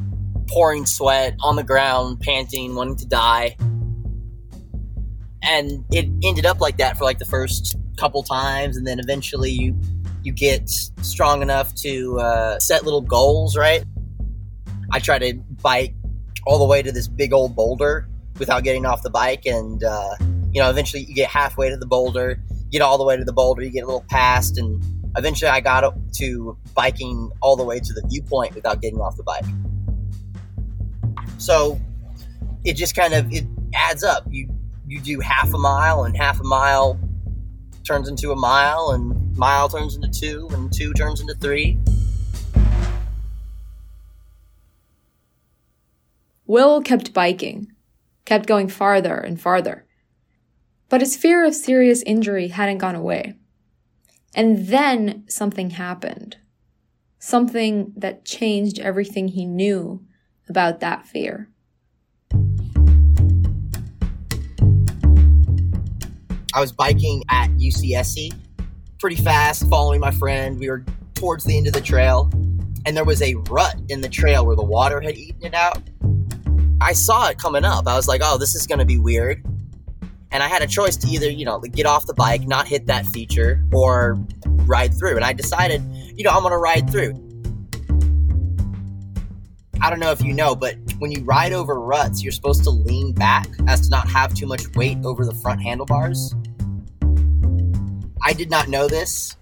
pouring 0.50 0.86
sweat 0.86 1.36
on 1.42 1.56
the 1.56 1.64
ground, 1.64 2.20
panting, 2.20 2.76
wanting 2.76 2.98
to 2.98 3.06
die. 3.06 3.56
And 5.42 5.86
it 5.92 6.08
ended 6.24 6.46
up 6.46 6.60
like 6.60 6.78
that 6.78 6.98
for 6.98 7.04
like 7.04 7.20
the 7.20 7.26
first 7.26 7.76
couple 7.98 8.24
times, 8.24 8.78
and 8.78 8.86
then 8.86 9.00
eventually 9.00 9.52
you 9.52 9.80
you 10.24 10.34
get 10.34 10.70
strong 10.70 11.42
enough 11.42 11.74
to 11.76 12.20
uh, 12.20 12.60
set 12.60 12.84
little 12.84 13.02
goals. 13.02 13.56
Right? 13.56 13.84
I 14.92 15.00
try 15.00 15.20
to 15.20 15.34
bike 15.62 15.94
all 16.46 16.60
the 16.60 16.66
way 16.66 16.82
to 16.82 16.92
this 16.92 17.08
big 17.08 17.34
old 17.34 17.56
boulder 17.56 18.08
without 18.38 18.64
getting 18.64 18.86
off 18.86 19.04
the 19.04 19.10
bike, 19.10 19.46
and 19.46 19.84
uh, 19.84 20.16
you 20.52 20.62
know, 20.62 20.70
eventually 20.70 21.04
you 21.04 21.14
get 21.14 21.30
halfway 21.30 21.70
to 21.70 21.78
the 21.78 21.86
boulder, 21.86 22.40
get 22.72 22.82
all 22.82 22.98
the 22.98 23.04
way 23.04 23.18
to 23.18 23.24
the 23.24 23.34
boulder, 23.34 23.62
you 23.64 23.70
get 23.70 23.84
a 23.84 23.86
little 23.86 24.06
past, 24.10 24.58
and 24.58 24.84
eventually 25.18 25.50
I 25.50 25.62
got 25.62 25.84
up 25.84 25.98
to 26.14 26.58
biking 26.74 27.32
all 27.42 27.56
the 27.56 27.64
way 27.64 27.80
to 27.80 27.94
the 27.94 28.06
viewpoint 28.08 28.56
without 28.56 28.82
getting 28.82 29.00
off 29.00 29.18
the 29.18 29.24
bike. 29.24 29.46
So 31.38 31.80
it 32.64 32.74
just 32.74 32.96
kind 32.96 33.14
of 33.14 33.32
it 33.34 33.46
adds 33.74 34.04
up. 34.04 34.26
You 34.30 34.50
you 34.88 35.00
do 35.00 35.20
half 35.20 35.54
a 35.54 35.58
mile 35.58 36.04
and 36.04 36.16
half 36.16 36.40
a 36.40 36.44
mile 36.44 37.00
turns 37.84 38.08
into 38.08 38.32
a 38.32 38.36
mile 38.36 38.92
and 38.92 39.38
mile 39.38 39.70
turns 39.70 39.96
into 39.96 40.10
two 40.10 40.48
and 40.52 40.72
two 40.74 40.94
turns 40.94 41.22
into 41.22 41.36
three. 41.36 41.78
Will 46.48 46.82
kept 46.82 47.14
biking, 47.14 47.72
kept 48.26 48.48
going 48.48 48.68
farther 48.68 49.16
and 49.16 49.40
farther. 49.40 49.86
But 50.90 51.02
his 51.02 51.16
fear 51.16 51.46
of 51.46 51.56
serious 51.56 52.02
injury 52.04 52.50
hadn't 52.50 52.80
gone 52.80 52.96
away. 52.96 53.36
And 54.36 54.68
then 54.68 55.24
something 55.28 55.72
happened. 55.72 56.38
Something 57.20 57.94
that 57.96 58.26
changed 58.26 58.80
everything 58.80 59.30
he 59.30 59.46
knew 59.46 60.06
about 60.50 60.80
that 60.82 61.08
fear. 61.08 61.50
I 66.54 66.62
was 66.62 66.72
biking 66.72 67.24
at 67.30 67.50
UCSC 67.52 68.34
pretty 69.00 69.16
fast, 69.18 69.68
following 69.70 70.00
my 70.00 70.12
friend. 70.12 70.60
We 70.60 70.70
were 70.70 70.86
towards 71.16 71.44
the 71.44 71.58
end 71.58 71.68
of 71.68 71.74
the 71.74 71.82
trail, 71.82 72.30
and 72.86 72.96
there 72.96 73.04
was 73.04 73.22
a 73.22 73.36
rut 73.50 73.76
in 73.90 74.02
the 74.02 74.10
trail 74.10 74.46
where 74.46 74.56
the 74.56 74.64
water 74.64 75.02
had 75.02 75.18
eaten 75.18 75.44
it 75.44 75.54
out. 75.54 75.82
I 76.86 76.94
saw 76.94 77.30
it 77.30 77.40
coming 77.40 77.66
up. 77.66 77.88
I 77.88 77.96
was 77.96 78.08
like, 78.08 78.22
oh, 78.24 78.38
this 78.38 78.56
is 78.56 78.68
going 78.68 78.80
to 78.80 78.86
be 78.86 79.00
weird 79.00 79.44
and 80.36 80.44
I 80.44 80.50
had 80.50 80.62
a 80.62 80.68
choice 80.68 80.98
to 80.98 81.08
either, 81.08 81.30
you 81.30 81.46
know, 81.46 81.60
get 81.62 81.86
off 81.86 82.08
the 82.08 82.14
bike, 82.14 82.46
not 82.46 82.68
hit 82.68 82.88
that 82.88 83.06
feature, 83.06 83.64
or 83.72 84.20
ride 84.66 84.94
through. 84.94 85.16
And 85.16 85.24
I 85.24 85.32
decided, 85.32 85.82
you 86.18 86.26
know, 86.26 86.32
I'm 86.32 86.42
going 86.42 86.52
to 86.52 86.58
ride 86.58 86.90
through. 86.90 87.14
I 89.82 89.90
don't 89.90 90.02
know 90.02 90.12
if 90.12 90.22
you 90.22 90.34
know, 90.34 90.54
but 90.54 90.76
when 91.00 91.12
you 91.12 91.24
ride 91.24 91.54
over 91.54 91.80
ruts, 91.80 92.22
you're 92.22 92.34
supposed 92.34 92.66
to 92.66 92.70
lean 92.70 93.14
back 93.14 93.48
as 93.70 93.82
to 93.82 93.90
not 93.90 94.10
have 94.10 94.34
too 94.34 94.46
much 94.46 94.68
weight 94.76 94.98
over 95.06 95.26
the 95.26 95.36
front 95.36 95.62
handlebars. 95.62 96.36
I 98.22 98.34
did 98.34 98.50
not 98.50 98.68
know 98.68 98.90
this. 98.90 99.38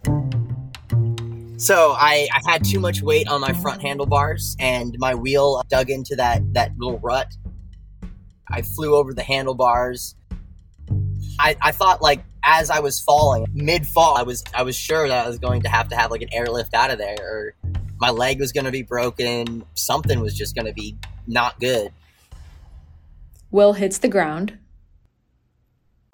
So 1.58 1.94
I, 1.98 2.28
I 2.34 2.52
had 2.52 2.66
too 2.66 2.80
much 2.80 3.02
weight 3.02 3.28
on 3.28 3.42
my 3.42 3.54
front 3.54 3.82
handlebars 3.82 4.56
and 4.60 4.96
my 5.00 5.16
wheel 5.16 5.64
dug 5.70 5.90
into 5.90 6.16
that, 6.18 6.42
that 6.54 6.72
little 6.78 7.00
rut. 7.00 7.34
I 8.50 8.62
flew 8.62 8.96
over 8.96 9.14
the 9.14 9.24
handlebars 9.24 10.16
I, 11.40 11.56
I 11.62 11.72
thought 11.72 12.02
like 12.02 12.24
as 12.44 12.70
I 12.70 12.80
was 12.80 13.00
falling 13.00 13.46
mid 13.54 13.88
fall, 13.88 14.16
I 14.16 14.24
was 14.24 14.44
I 14.54 14.64
was 14.64 14.76
sure 14.76 15.08
that 15.08 15.26
I 15.26 15.28
was 15.28 15.40
going 15.40 15.62
to 15.64 15.70
have 15.70 15.90
to 15.90 15.96
have 15.96 16.12
like 16.12 16.22
an 16.22 16.34
airlift 16.34 16.74
out 16.74 16.92
of 16.92 16.98
there, 16.98 17.18
or 17.20 17.54
my 18.00 18.10
leg 18.10 18.40
was 18.40 18.52
going 18.52 18.66
to 18.66 18.72
be 18.72 18.82
broken. 18.82 19.64
Something 19.74 20.20
was 20.20 20.38
just 20.38 20.56
going 20.56 20.68
to 20.68 20.74
be 20.74 20.96
not 21.28 21.60
good. 21.60 21.92
Will 23.52 23.74
hits 23.74 24.00
the 24.00 24.08
ground. 24.08 24.58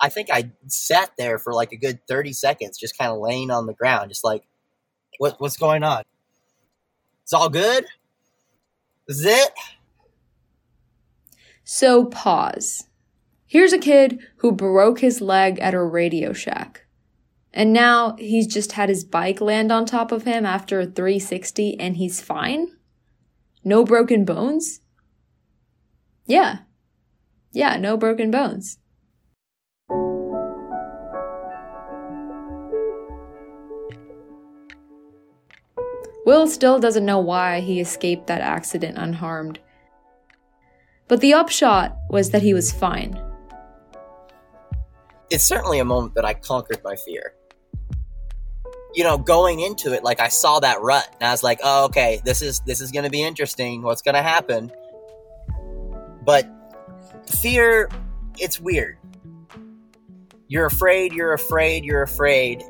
I 0.02 0.10
think 0.10 0.30
I 0.32 0.52
sat 0.68 1.12
there 1.18 1.38
for 1.38 1.54
like 1.54 1.74
a 1.74 1.78
good 1.78 2.00
30 2.08 2.32
seconds, 2.32 2.78
just 2.78 2.98
kind 2.98 3.12
of 3.12 3.20
laying 3.20 3.52
on 3.52 3.66
the 3.66 3.74
ground, 3.74 4.10
just 4.10 4.24
like, 4.24 4.44
what, 5.20 5.40
what's 5.40 5.58
going 5.58 5.84
on? 5.84 6.04
It's 7.24 7.34
all 7.34 7.50
good? 7.50 7.86
Is 9.08 9.24
it? 9.24 9.52
So 11.64 12.06
pause. 12.06 12.88
Here's 13.46 13.74
a 13.74 13.78
kid 13.78 14.20
who 14.38 14.52
broke 14.52 15.00
his 15.00 15.22
leg 15.22 15.60
at 15.60 15.76
a 15.76 15.84
Radio 15.84 16.34
Shack. 16.34 16.88
And 17.54 17.74
now 17.74 18.16
he's 18.18 18.48
just 18.48 18.72
had 18.72 18.90
his 18.90 19.04
bike 19.04 19.42
land 19.42 19.72
on 19.72 19.86
top 19.86 20.12
of 20.12 20.24
him 20.24 20.46
after 20.46 20.80
a 20.80 20.86
360 20.86 21.80
and 21.80 21.98
he's 21.98 22.22
fine? 22.22 22.70
No 23.64 23.84
broken 23.84 24.24
bones? 24.24 24.80
Yeah. 26.26 26.60
Yeah, 27.52 27.78
no 27.78 27.98
broken 27.98 28.32
bones. 28.32 28.79
Will 36.30 36.46
still 36.46 36.78
doesn't 36.78 37.08
know 37.08 37.18
why 37.18 37.60
he 37.60 37.80
escaped 37.80 38.28
that 38.28 38.42
accident 38.42 39.00
unharmed. 39.00 39.58
But 41.08 41.22
the 41.22 41.34
upshot 41.34 41.98
was 42.08 42.30
that 42.30 42.44
he 42.44 42.54
was 42.54 42.72
fine. 42.72 43.20
It's 45.32 45.44
certainly 45.44 45.80
a 45.80 45.86
moment 45.86 46.14
that 46.14 46.26
I 46.26 46.36
conquered 46.36 46.82
my 46.84 46.96
fear. 46.98 47.34
You 48.94 49.06
know, 49.06 49.18
going 49.18 49.60
into 49.60 49.92
it, 49.92 50.04
like 50.04 50.20
I 50.20 50.28
saw 50.28 50.60
that 50.60 50.82
rut, 50.82 51.10
and 51.20 51.28
I 51.28 51.32
was 51.32 51.42
like, 51.42 51.62
"Oh, 51.64 51.86
okay, 51.86 52.22
this 52.24 52.44
is 52.44 52.60
this 52.60 52.80
is 52.80 52.92
going 52.92 53.06
to 53.06 53.10
be 53.10 53.24
interesting. 53.24 53.82
What's 53.82 54.04
going 54.04 54.14
to 54.14 54.22
happen?" 54.22 54.72
But 56.24 56.48
fear, 57.26 57.90
it's 58.38 58.60
weird. 58.60 59.00
You're 60.48 60.68
afraid, 60.68 61.12
you're 61.12 61.34
afraid, 61.34 61.86
you're 61.86 62.04
afraid, 62.04 62.64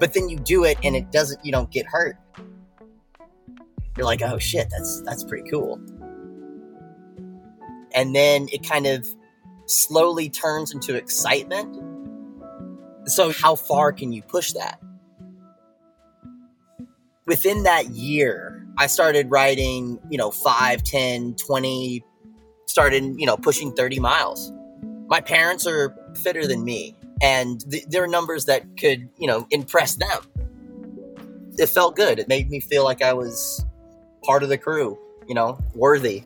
but 0.00 0.12
then 0.12 0.28
you 0.28 0.40
do 0.40 0.64
it, 0.64 0.76
and 0.82 0.96
it 0.96 1.12
doesn't. 1.12 1.44
You 1.44 1.52
don't 1.52 1.70
get 1.70 1.86
hurt 1.86 2.16
you're 3.96 4.06
like, 4.06 4.22
oh 4.22 4.38
shit, 4.38 4.68
that's 4.70 5.00
that's 5.02 5.24
pretty 5.24 5.48
cool. 5.50 5.80
And 7.94 8.14
then 8.14 8.48
it 8.52 8.68
kind 8.68 8.86
of 8.86 9.06
slowly 9.66 10.28
turns 10.28 10.74
into 10.74 10.94
excitement. 10.94 11.80
So 13.06 13.32
how 13.32 13.54
far 13.54 13.92
can 13.92 14.12
you 14.12 14.22
push 14.22 14.52
that? 14.52 14.80
Within 17.26 17.62
that 17.62 17.90
year, 17.90 18.66
I 18.76 18.86
started 18.86 19.30
riding, 19.30 19.98
you 20.10 20.18
know, 20.18 20.30
5, 20.30 20.82
10, 20.82 21.34
20, 21.36 22.04
started, 22.66 23.04
you 23.16 23.26
know, 23.26 23.36
pushing 23.36 23.72
30 23.72 24.00
miles. 24.00 24.52
My 25.06 25.20
parents 25.20 25.66
are 25.66 25.94
fitter 26.22 26.46
than 26.46 26.64
me, 26.64 26.96
and 27.22 27.60
th- 27.70 27.84
there 27.88 28.02
are 28.02 28.06
numbers 28.08 28.46
that 28.46 28.64
could, 28.78 29.08
you 29.18 29.26
know, 29.26 29.46
impress 29.50 29.94
them. 29.94 30.20
It 31.56 31.66
felt 31.68 31.94
good. 31.94 32.18
It 32.18 32.26
made 32.26 32.50
me 32.50 32.60
feel 32.60 32.84
like 32.84 33.00
I 33.00 33.12
was 33.12 33.64
part 34.24 34.42
of 34.42 34.48
the 34.48 34.58
crew, 34.58 34.98
you 35.26 35.34
know, 35.34 35.58
worthy. 35.74 36.24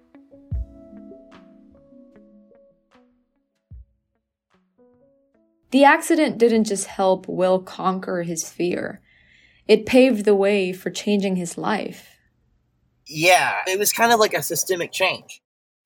The 5.71 5.85
accident 5.85 6.39
didn't 6.39 6.65
just 6.65 6.87
help 6.87 7.29
Will 7.29 7.59
conquer 7.59 8.23
his 8.23 8.49
fear, 8.49 9.03
it 9.67 9.85
paved 9.85 10.25
the 10.25 10.35
way 10.35 10.73
for 10.73 10.91
changing 10.91 11.37
his 11.37 11.59
life. 11.59 12.17
Yeah, 13.07 13.55
it 13.67 13.79
was 13.79 13.93
kind 13.93 14.13
of 14.13 14.21
like 14.21 14.35
a 14.35 14.43
systemic 14.43 14.93
change. 14.93 15.43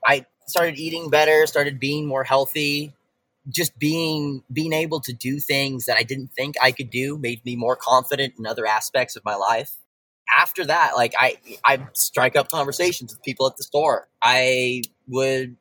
I 0.07 0.27
started 0.47 0.79
eating 0.79 1.11
better, 1.11 1.47
started 1.47 1.81
being 1.81 2.07
more 2.07 2.25
healthy, 2.25 2.95
just 3.49 3.77
being 3.79 4.43
being 4.53 4.73
able 4.73 5.01
to 5.01 5.13
do 5.13 5.41
things 5.41 5.87
that 5.87 5.97
I 5.97 6.05
didn't 6.05 6.33
think 6.33 6.57
I 6.63 6.71
could 6.71 6.91
do 6.91 7.19
made 7.19 7.45
me 7.45 7.57
more 7.57 7.77
confident 7.77 8.35
in 8.39 8.47
other 8.47 8.67
aspects 8.67 9.17
of 9.17 9.25
my 9.25 9.35
life 9.35 9.77
after 10.39 10.65
that, 10.65 10.93
like 10.97 11.15
I, 11.19 11.37
I 11.65 11.87
strike 11.93 12.37
up 12.37 12.49
conversations 12.49 13.13
with 13.13 13.23
people 13.23 13.47
at 13.47 13.57
the 13.57 13.65
store. 13.65 14.09
I 14.23 14.83
would 15.09 15.57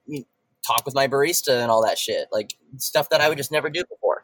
talk 0.66 0.86
with 0.86 0.96
my 0.96 1.08
barista 1.08 1.62
and 1.62 1.72
all 1.72 1.84
that 1.86 1.98
shit, 1.98 2.28
like 2.32 2.56
stuff 2.78 3.10
that 3.10 3.22
I 3.22 3.30
would 3.30 3.38
just 3.38 3.52
never 3.52 3.70
do 3.70 3.84
before. 3.90 4.24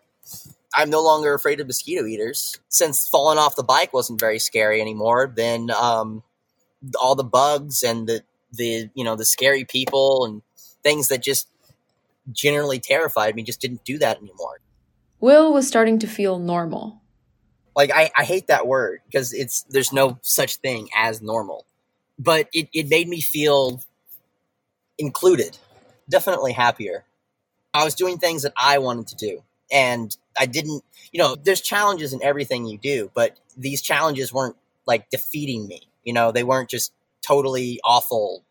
I'm 0.76 0.90
no 0.90 1.02
longer 1.02 1.34
afraid 1.34 1.60
of 1.60 1.68
mosquito 1.68 2.06
eaters. 2.06 2.60
Since 2.70 3.08
falling 3.08 3.38
off 3.38 3.56
the 3.56 3.64
bike 3.64 3.94
wasn't 3.94 4.20
very 4.20 4.40
scary 4.40 4.80
anymore, 4.82 5.32
then 5.36 5.72
um, 5.72 6.24
all 7.02 7.16
the 7.16 7.24
bugs 7.24 7.84
and 7.84 8.08
the 8.08 8.24
the 8.54 8.90
you 8.94 9.04
know 9.04 9.16
the 9.16 9.26
scary 9.26 9.66
people 9.66 10.26
and 10.26 10.42
things 10.84 11.10
that 11.10 11.22
just 11.22 11.50
generally 12.32 12.80
terrified 12.80 13.36
me 13.36 13.44
just 13.44 13.62
didn't 13.62 13.84
do 13.84 13.98
that 13.98 14.18
anymore. 14.18 14.60
Will 15.20 15.52
was 15.52 15.68
starting 15.68 16.00
to 16.00 16.08
feel 16.08 16.38
normal. 16.38 17.02
Like 17.78 17.92
I, 17.94 18.12
I 18.18 18.26
hate 18.26 18.48
that 18.48 18.68
word 18.68 19.02
because 19.08 19.34
it's 19.34 19.64
there's 19.70 19.94
no 19.94 20.20
such 20.24 20.58
thing 20.58 20.90
as 20.98 21.22
normal. 21.22 21.66
But 22.20 22.50
it, 22.54 22.70
it 22.74 22.90
made 22.90 23.08
me 23.08 23.22
feel 23.22 23.84
included. 24.98 25.58
Definitely 26.10 26.54
happier. 26.54 27.06
I 27.74 27.86
was 27.86 27.96
doing 27.96 28.18
things 28.18 28.44
that 28.44 28.54
I 28.58 28.80
wanted 28.80 29.08
to 29.10 29.16
do. 29.16 29.44
And 29.72 30.18
I 30.40 30.48
didn't 30.48 30.84
you 31.12 31.24
know, 31.24 31.36
there's 31.36 31.62
challenges 31.62 32.14
in 32.14 32.24
everything 32.24 32.66
you 32.66 32.78
do, 32.80 33.12
but 33.14 33.38
these 33.58 33.82
challenges 33.82 34.34
weren't 34.34 34.56
like 34.88 35.10
defeating 35.10 35.68
me. 35.68 35.82
You 36.04 36.14
know, 36.14 36.32
they 36.32 36.44
weren't 36.44 36.70
just 36.70 36.94
totally 37.26 37.80
awful. 37.84 38.44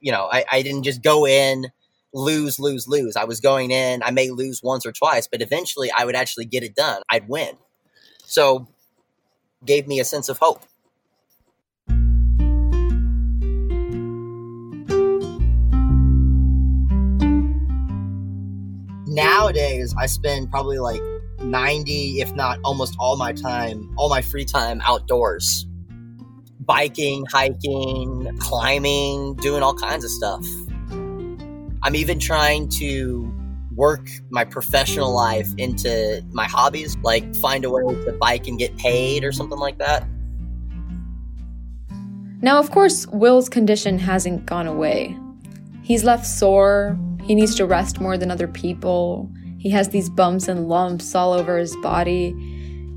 You 0.00 0.12
know, 0.12 0.28
I, 0.30 0.44
I 0.50 0.62
didn't 0.62 0.84
just 0.84 1.02
go 1.02 1.26
in, 1.26 1.72
lose, 2.12 2.58
lose, 2.58 2.86
lose. 2.88 3.16
I 3.16 3.24
was 3.24 3.40
going 3.40 3.70
in, 3.70 4.02
I 4.02 4.10
may 4.10 4.30
lose 4.30 4.62
once 4.62 4.86
or 4.86 4.92
twice, 4.92 5.26
but 5.26 5.42
eventually 5.42 5.90
I 5.96 6.04
would 6.04 6.14
actually 6.16 6.44
get 6.46 6.62
it 6.62 6.74
done. 6.74 7.02
I'd 7.10 7.28
win. 7.28 7.56
So 8.24 8.66
gave 9.64 9.86
me 9.86 10.00
a 10.00 10.04
sense 10.04 10.28
of 10.28 10.38
hope. 10.38 10.62
Nowadays, 19.06 19.94
I 19.96 20.06
spend 20.06 20.50
probably 20.50 20.78
like 20.78 21.00
90, 21.40 22.20
if 22.20 22.34
not 22.34 22.58
almost 22.64 22.96
all 22.98 23.16
my 23.16 23.32
time, 23.32 23.92
all 23.96 24.08
my 24.08 24.20
free 24.22 24.44
time 24.44 24.80
outdoors. 24.84 25.66
Biking, 26.60 27.24
hiking, 27.30 28.36
climbing, 28.38 29.34
doing 29.36 29.62
all 29.62 29.74
kinds 29.74 30.04
of 30.04 30.10
stuff. 30.10 30.44
I'm 31.82 31.94
even 31.94 32.18
trying 32.18 32.68
to 32.80 33.32
work 33.76 34.08
my 34.30 34.44
professional 34.44 35.12
life 35.12 35.48
into 35.58 36.24
my 36.32 36.46
hobbies, 36.46 36.96
like 37.02 37.34
find 37.36 37.64
a 37.64 37.70
way 37.70 37.82
to 37.82 38.12
bike 38.20 38.46
and 38.46 38.58
get 38.58 38.76
paid 38.76 39.24
or 39.24 39.32
something 39.32 39.58
like 39.58 39.78
that. 39.78 40.06
Now, 42.40 42.58
of 42.58 42.70
course, 42.70 43.06
Will's 43.06 43.48
condition 43.48 43.98
hasn't 43.98 44.46
gone 44.46 44.66
away. 44.66 45.16
He's 45.82 46.04
left 46.04 46.26
sore, 46.26 46.98
he 47.24 47.34
needs 47.34 47.54
to 47.56 47.66
rest 47.66 48.00
more 48.00 48.18
than 48.18 48.30
other 48.30 48.48
people, 48.48 49.30
he 49.64 49.70
has 49.70 49.88
these 49.88 50.10
bumps 50.10 50.46
and 50.46 50.68
lumps 50.68 51.14
all 51.14 51.32
over 51.32 51.56
his 51.56 51.74
body. 51.76 52.34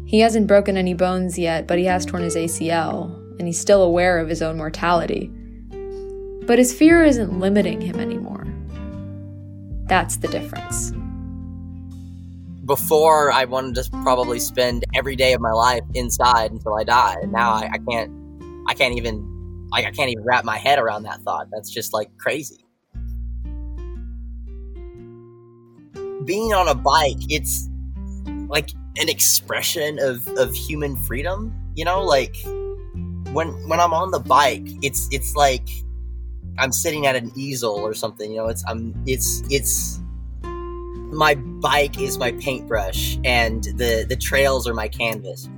He 0.05 0.19
hasn't 0.19 0.47
broken 0.47 0.75
any 0.75 0.93
bones 0.93 1.39
yet, 1.39 1.65
but 1.65 1.79
he 1.79 1.85
has 1.85 2.05
torn 2.05 2.23
his 2.23 2.35
ACL, 2.35 3.15
and 3.39 3.47
he's 3.47 3.59
still 3.59 3.81
aware 3.81 4.19
of 4.19 4.27
his 4.27 4.41
own 4.41 4.57
mortality. 4.57 5.31
But 6.45 6.59
his 6.59 6.73
fear 6.73 7.05
isn't 7.05 7.39
limiting 7.39 7.79
him 7.79 8.01
anymore. 8.01 8.46
That's 9.87 10.17
the 10.17 10.27
difference. 10.27 10.91
Before, 12.65 13.31
I 13.31 13.45
wanted 13.45 13.75
to 13.75 13.89
probably 14.03 14.39
spend 14.39 14.83
every 14.93 15.15
day 15.15 15.31
of 15.33 15.39
my 15.39 15.53
life 15.53 15.83
inside 15.93 16.51
until 16.51 16.75
I 16.75 16.83
die. 16.83 17.15
And 17.21 17.31
now 17.31 17.51
I, 17.51 17.69
I 17.73 17.77
can't. 17.89 18.11
I 18.67 18.73
can't 18.73 18.95
even. 18.97 19.67
Like 19.71 19.85
I 19.85 19.91
can't 19.91 20.09
even 20.09 20.23
wrap 20.23 20.43
my 20.45 20.57
head 20.57 20.79
around 20.79 21.03
that 21.03 21.21
thought. 21.21 21.47
That's 21.51 21.69
just 21.69 21.93
like 21.93 22.09
crazy. 22.17 22.65
Being 26.25 26.53
on 26.53 26.67
a 26.67 26.75
bike, 26.75 27.17
it's 27.29 27.69
like 28.49 28.71
an 28.97 29.07
expression 29.07 29.99
of, 29.99 30.27
of 30.37 30.53
human 30.53 30.97
freedom. 30.97 31.53
You 31.75 31.85
know, 31.85 32.03
like 32.03 32.35
when 33.31 33.49
when 33.69 33.79
I'm 33.79 33.93
on 33.93 34.11
the 34.11 34.19
bike, 34.19 34.67
it's 34.81 35.07
it's 35.11 35.35
like 35.35 35.67
I'm 36.57 36.71
sitting 36.71 37.05
at 37.05 37.15
an 37.15 37.31
easel 37.35 37.73
or 37.73 37.93
something. 37.93 38.31
You 38.31 38.37
know, 38.37 38.47
it's 38.47 38.63
I'm 38.67 38.93
it's 39.05 39.43
it's 39.49 39.99
my 41.11 41.35
bike 41.35 41.99
is 41.99 42.17
my 42.17 42.31
paintbrush 42.33 43.17
and 43.23 43.63
the 43.63 44.05
the 44.07 44.15
trails 44.15 44.67
are 44.67 44.73
my 44.73 44.87
canvas. 44.87 45.49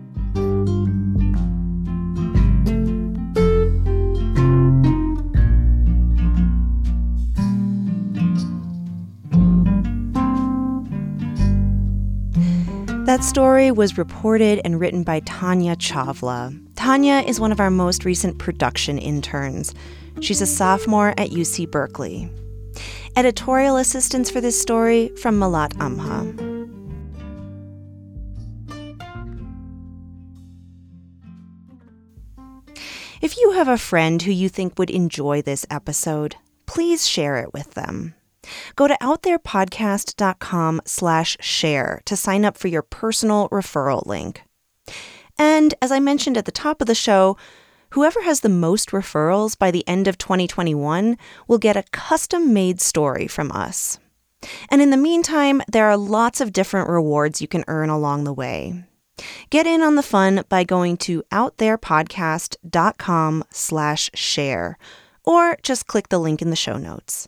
That 13.05 13.23
story 13.23 13.71
was 13.71 13.97
reported 13.97 14.61
and 14.63 14.79
written 14.79 15.01
by 15.01 15.21
Tanya 15.21 15.75
Chavla. 15.75 16.55
Tanya 16.75 17.23
is 17.25 17.39
one 17.39 17.51
of 17.51 17.59
our 17.59 17.71
most 17.71 18.05
recent 18.05 18.37
production 18.37 18.99
interns. 18.99 19.73
She's 20.21 20.41
a 20.41 20.45
sophomore 20.45 21.09
at 21.17 21.29
UC 21.29 21.71
Berkeley. 21.71 22.29
Editorial 23.15 23.77
assistance 23.77 24.29
for 24.29 24.41
this 24.41 24.59
story 24.59 25.09
from 25.21 25.39
Malat 25.39 25.73
Amha. 25.75 26.49
If 33.21 33.37
you 33.37 33.51
have 33.51 33.67
a 33.67 33.77
friend 33.77 34.21
who 34.21 34.31
you 34.31 34.47
think 34.47 34.79
would 34.79 34.89
enjoy 34.89 35.41
this 35.41 35.65
episode, 35.69 36.37
please 36.65 37.05
share 37.05 37.37
it 37.37 37.53
with 37.53 37.73
them. 37.73 38.15
Go 38.75 38.87
to 38.87 38.97
outtherepodcast.com 39.01 40.81
slash 40.85 41.37
share 41.41 42.01
to 42.05 42.15
sign 42.15 42.45
up 42.45 42.57
for 42.57 42.69
your 42.69 42.81
personal 42.81 43.49
referral 43.49 44.05
link. 44.05 44.43
And 45.37 45.73
as 45.81 45.91
I 45.91 45.99
mentioned 45.99 46.37
at 46.37 46.45
the 46.45 46.51
top 46.51 46.81
of 46.81 46.87
the 46.87 46.95
show, 46.95 47.37
whoever 47.91 48.21
has 48.23 48.41
the 48.41 48.49
most 48.49 48.89
referrals 48.89 49.57
by 49.57 49.71
the 49.71 49.87
end 49.87 50.07
of 50.07 50.17
2021 50.17 51.17
will 51.47 51.57
get 51.57 51.77
a 51.77 51.83
custom 51.91 52.53
made 52.53 52.81
story 52.81 53.27
from 53.27 53.51
us. 53.51 53.99
And 54.69 54.81
in 54.81 54.89
the 54.89 54.97
meantime, 54.97 55.61
there 55.67 55.85
are 55.85 55.97
lots 55.97 56.41
of 56.41 56.53
different 56.53 56.89
rewards 56.89 57.41
you 57.41 57.47
can 57.47 57.65
earn 57.67 57.89
along 57.89 58.23
the 58.23 58.33
way. 58.33 58.85
Get 59.49 59.67
in 59.67 59.81
on 59.81 59.95
the 59.95 60.03
fun 60.03 60.43
by 60.47 60.63
going 60.63 60.95
to 60.97 61.23
outtherepodcast.com 61.31 63.43
slash 63.51 64.09
share, 64.13 64.77
or 65.25 65.57
just 65.61 65.87
click 65.87 66.09
the 66.09 66.19
link 66.19 66.41
in 66.41 66.49
the 66.49 66.55
show 66.55 66.77
notes. 66.77 67.27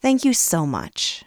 Thank 0.00 0.24
you 0.24 0.32
so 0.32 0.64
much. 0.64 1.24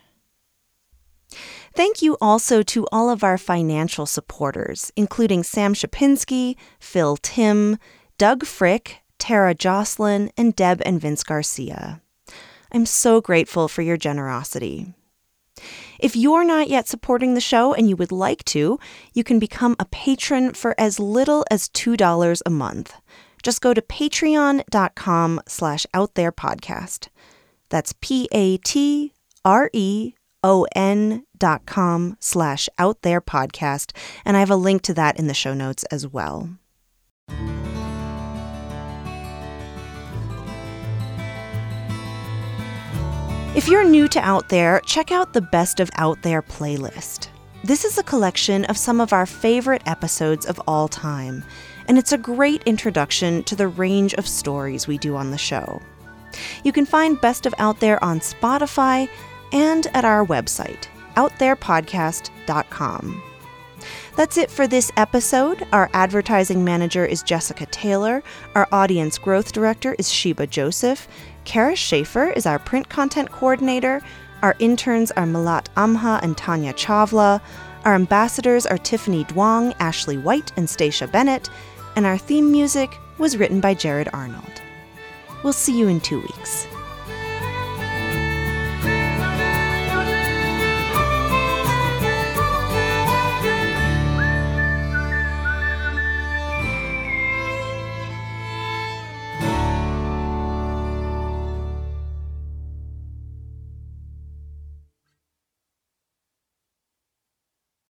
Thank 1.74 2.02
you 2.02 2.18
also 2.20 2.64
to 2.64 2.86
all 2.92 3.10
of 3.10 3.24
our 3.24 3.38
financial 3.38 4.06
supporters, 4.06 4.92
including 4.98 5.44
Sam 5.44 5.74
Shapinsky, 5.74 6.58
Phil 6.80 7.16
Tim, 7.18 7.78
Doug 8.22 8.46
Frick, 8.46 9.02
Tara 9.18 9.56
Jocelyn, 9.56 10.30
and 10.38 10.56
Deb 10.56 10.80
and 10.86 11.02
Vince 11.02 11.24
Garcia. 11.24 12.04
I'm 12.72 12.86
so 12.86 13.20
grateful 13.20 13.68
for 13.68 13.82
your 13.82 13.98
generosity. 13.98 14.94
If 15.98 16.16
you're 16.16 16.44
not 16.44 16.70
yet 16.70 16.88
supporting 16.88 17.34
the 17.34 17.42
show 17.42 17.74
and 17.74 17.90
you 17.90 17.96
would 17.96 18.12
like 18.12 18.46
to, 18.46 18.78
you 19.16 19.24
can 19.24 19.40
become 19.40 19.76
a 19.80 19.86
patron 19.86 20.54
for 20.54 20.76
as 20.78 21.00
little 21.00 21.44
as 21.50 21.68
$2 21.70 22.42
a 22.46 22.50
month. 22.52 22.94
Just 23.42 23.60
go 23.60 23.74
to 23.74 23.82
patreon.com 23.82 25.42
slash 25.48 25.88
outtherepodcast. 25.92 27.08
That's 27.70 27.96
P-A-T-R-E-O-N 28.02 29.16
dot 31.40 31.66
com 31.66 32.18
slash 32.20 32.70
outtherepodcast, 32.78 33.98
and 34.24 34.38
I 34.38 34.42
have 34.42 34.52
a 34.52 34.56
link 34.56 34.84
to 34.84 34.94
that 34.94 35.18
in 35.18 35.26
the 35.26 35.34
show 35.34 35.56
notes 35.56 35.84
as 35.86 36.06
well. 36.06 36.52
If 43.54 43.68
you're 43.68 43.84
new 43.84 44.08
to 44.08 44.20
Out 44.22 44.48
There, 44.48 44.80
check 44.86 45.12
out 45.12 45.34
the 45.34 45.42
Best 45.42 45.82
of 45.82 45.92
Out 45.96 46.22
There 46.22 46.42
playlist. 46.42 47.28
This 47.66 47.84
is 47.84 47.98
a 47.98 48.04
collection 48.04 48.64
of 48.66 48.78
some 48.78 49.02
of 49.02 49.12
our 49.12 49.26
favorite 49.26 49.82
episodes 49.86 50.46
of 50.46 50.58
all 50.68 50.88
time, 50.88 51.44
and 51.90 51.98
it's 51.98 52.14
a 52.14 52.18
great 52.18 52.64
introduction 52.64 53.44
to 53.44 53.58
the 53.58 53.68
range 53.68 54.14
of 54.14 54.26
stories 54.26 54.88
we 54.88 54.98
do 54.98 55.18
on 55.18 55.32
the 55.32 55.38
show. 55.38 55.82
You 56.64 56.72
can 56.72 56.86
find 56.86 57.20
Best 57.20 57.46
of 57.46 57.54
Out 57.58 57.82
There 57.82 58.02
on 58.02 58.22
Spotify 58.22 59.10
and 59.52 59.86
at 59.88 60.06
our 60.06 60.26
website, 60.26 60.88
outtherepodcast.com. 61.18 63.24
That's 64.16 64.38
it 64.38 64.52
for 64.52 64.68
this 64.68 64.92
episode. 64.96 65.68
Our 65.74 65.90
advertising 65.94 66.64
manager 66.64 67.06
is 67.06 67.24
Jessica 67.24 67.66
Taylor. 67.66 68.24
Our 68.56 68.68
audience 68.72 69.18
growth 69.18 69.52
director 69.52 69.96
is 70.00 70.12
Sheba 70.12 70.48
Joseph. 70.48 71.08
Kara 71.46 71.76
Schaefer 71.76 72.32
is 72.32 72.46
our 72.46 72.60
print 72.60 72.90
content 72.90 73.32
coordinator. 73.32 74.02
Our 74.42 74.56
interns 74.60 75.12
are 75.12 75.26
Malat 75.26 75.66
Amha 75.76 76.22
and 76.22 76.38
Tanya 76.38 76.74
Chavla. 76.74 77.42
Our 77.84 77.96
ambassadors 77.96 78.66
are 78.66 78.78
Tiffany 78.78 79.26
Duong, 79.26 79.76
Ashley 79.80 80.18
White, 80.18 80.52
and 80.56 80.70
Stacia 80.70 81.08
Bennett. 81.08 81.50
And 81.96 82.06
our 82.06 82.18
theme 82.18 82.52
music 82.52 82.96
was 83.18 83.38
written 83.38 83.60
by 83.60 83.74
Jared 83.74 84.10
Arnold. 84.14 84.62
We'll 85.44 85.54
see 85.54 85.78
you 85.78 85.88
in 85.88 86.00
two 86.00 86.22
weeks. 86.22 86.68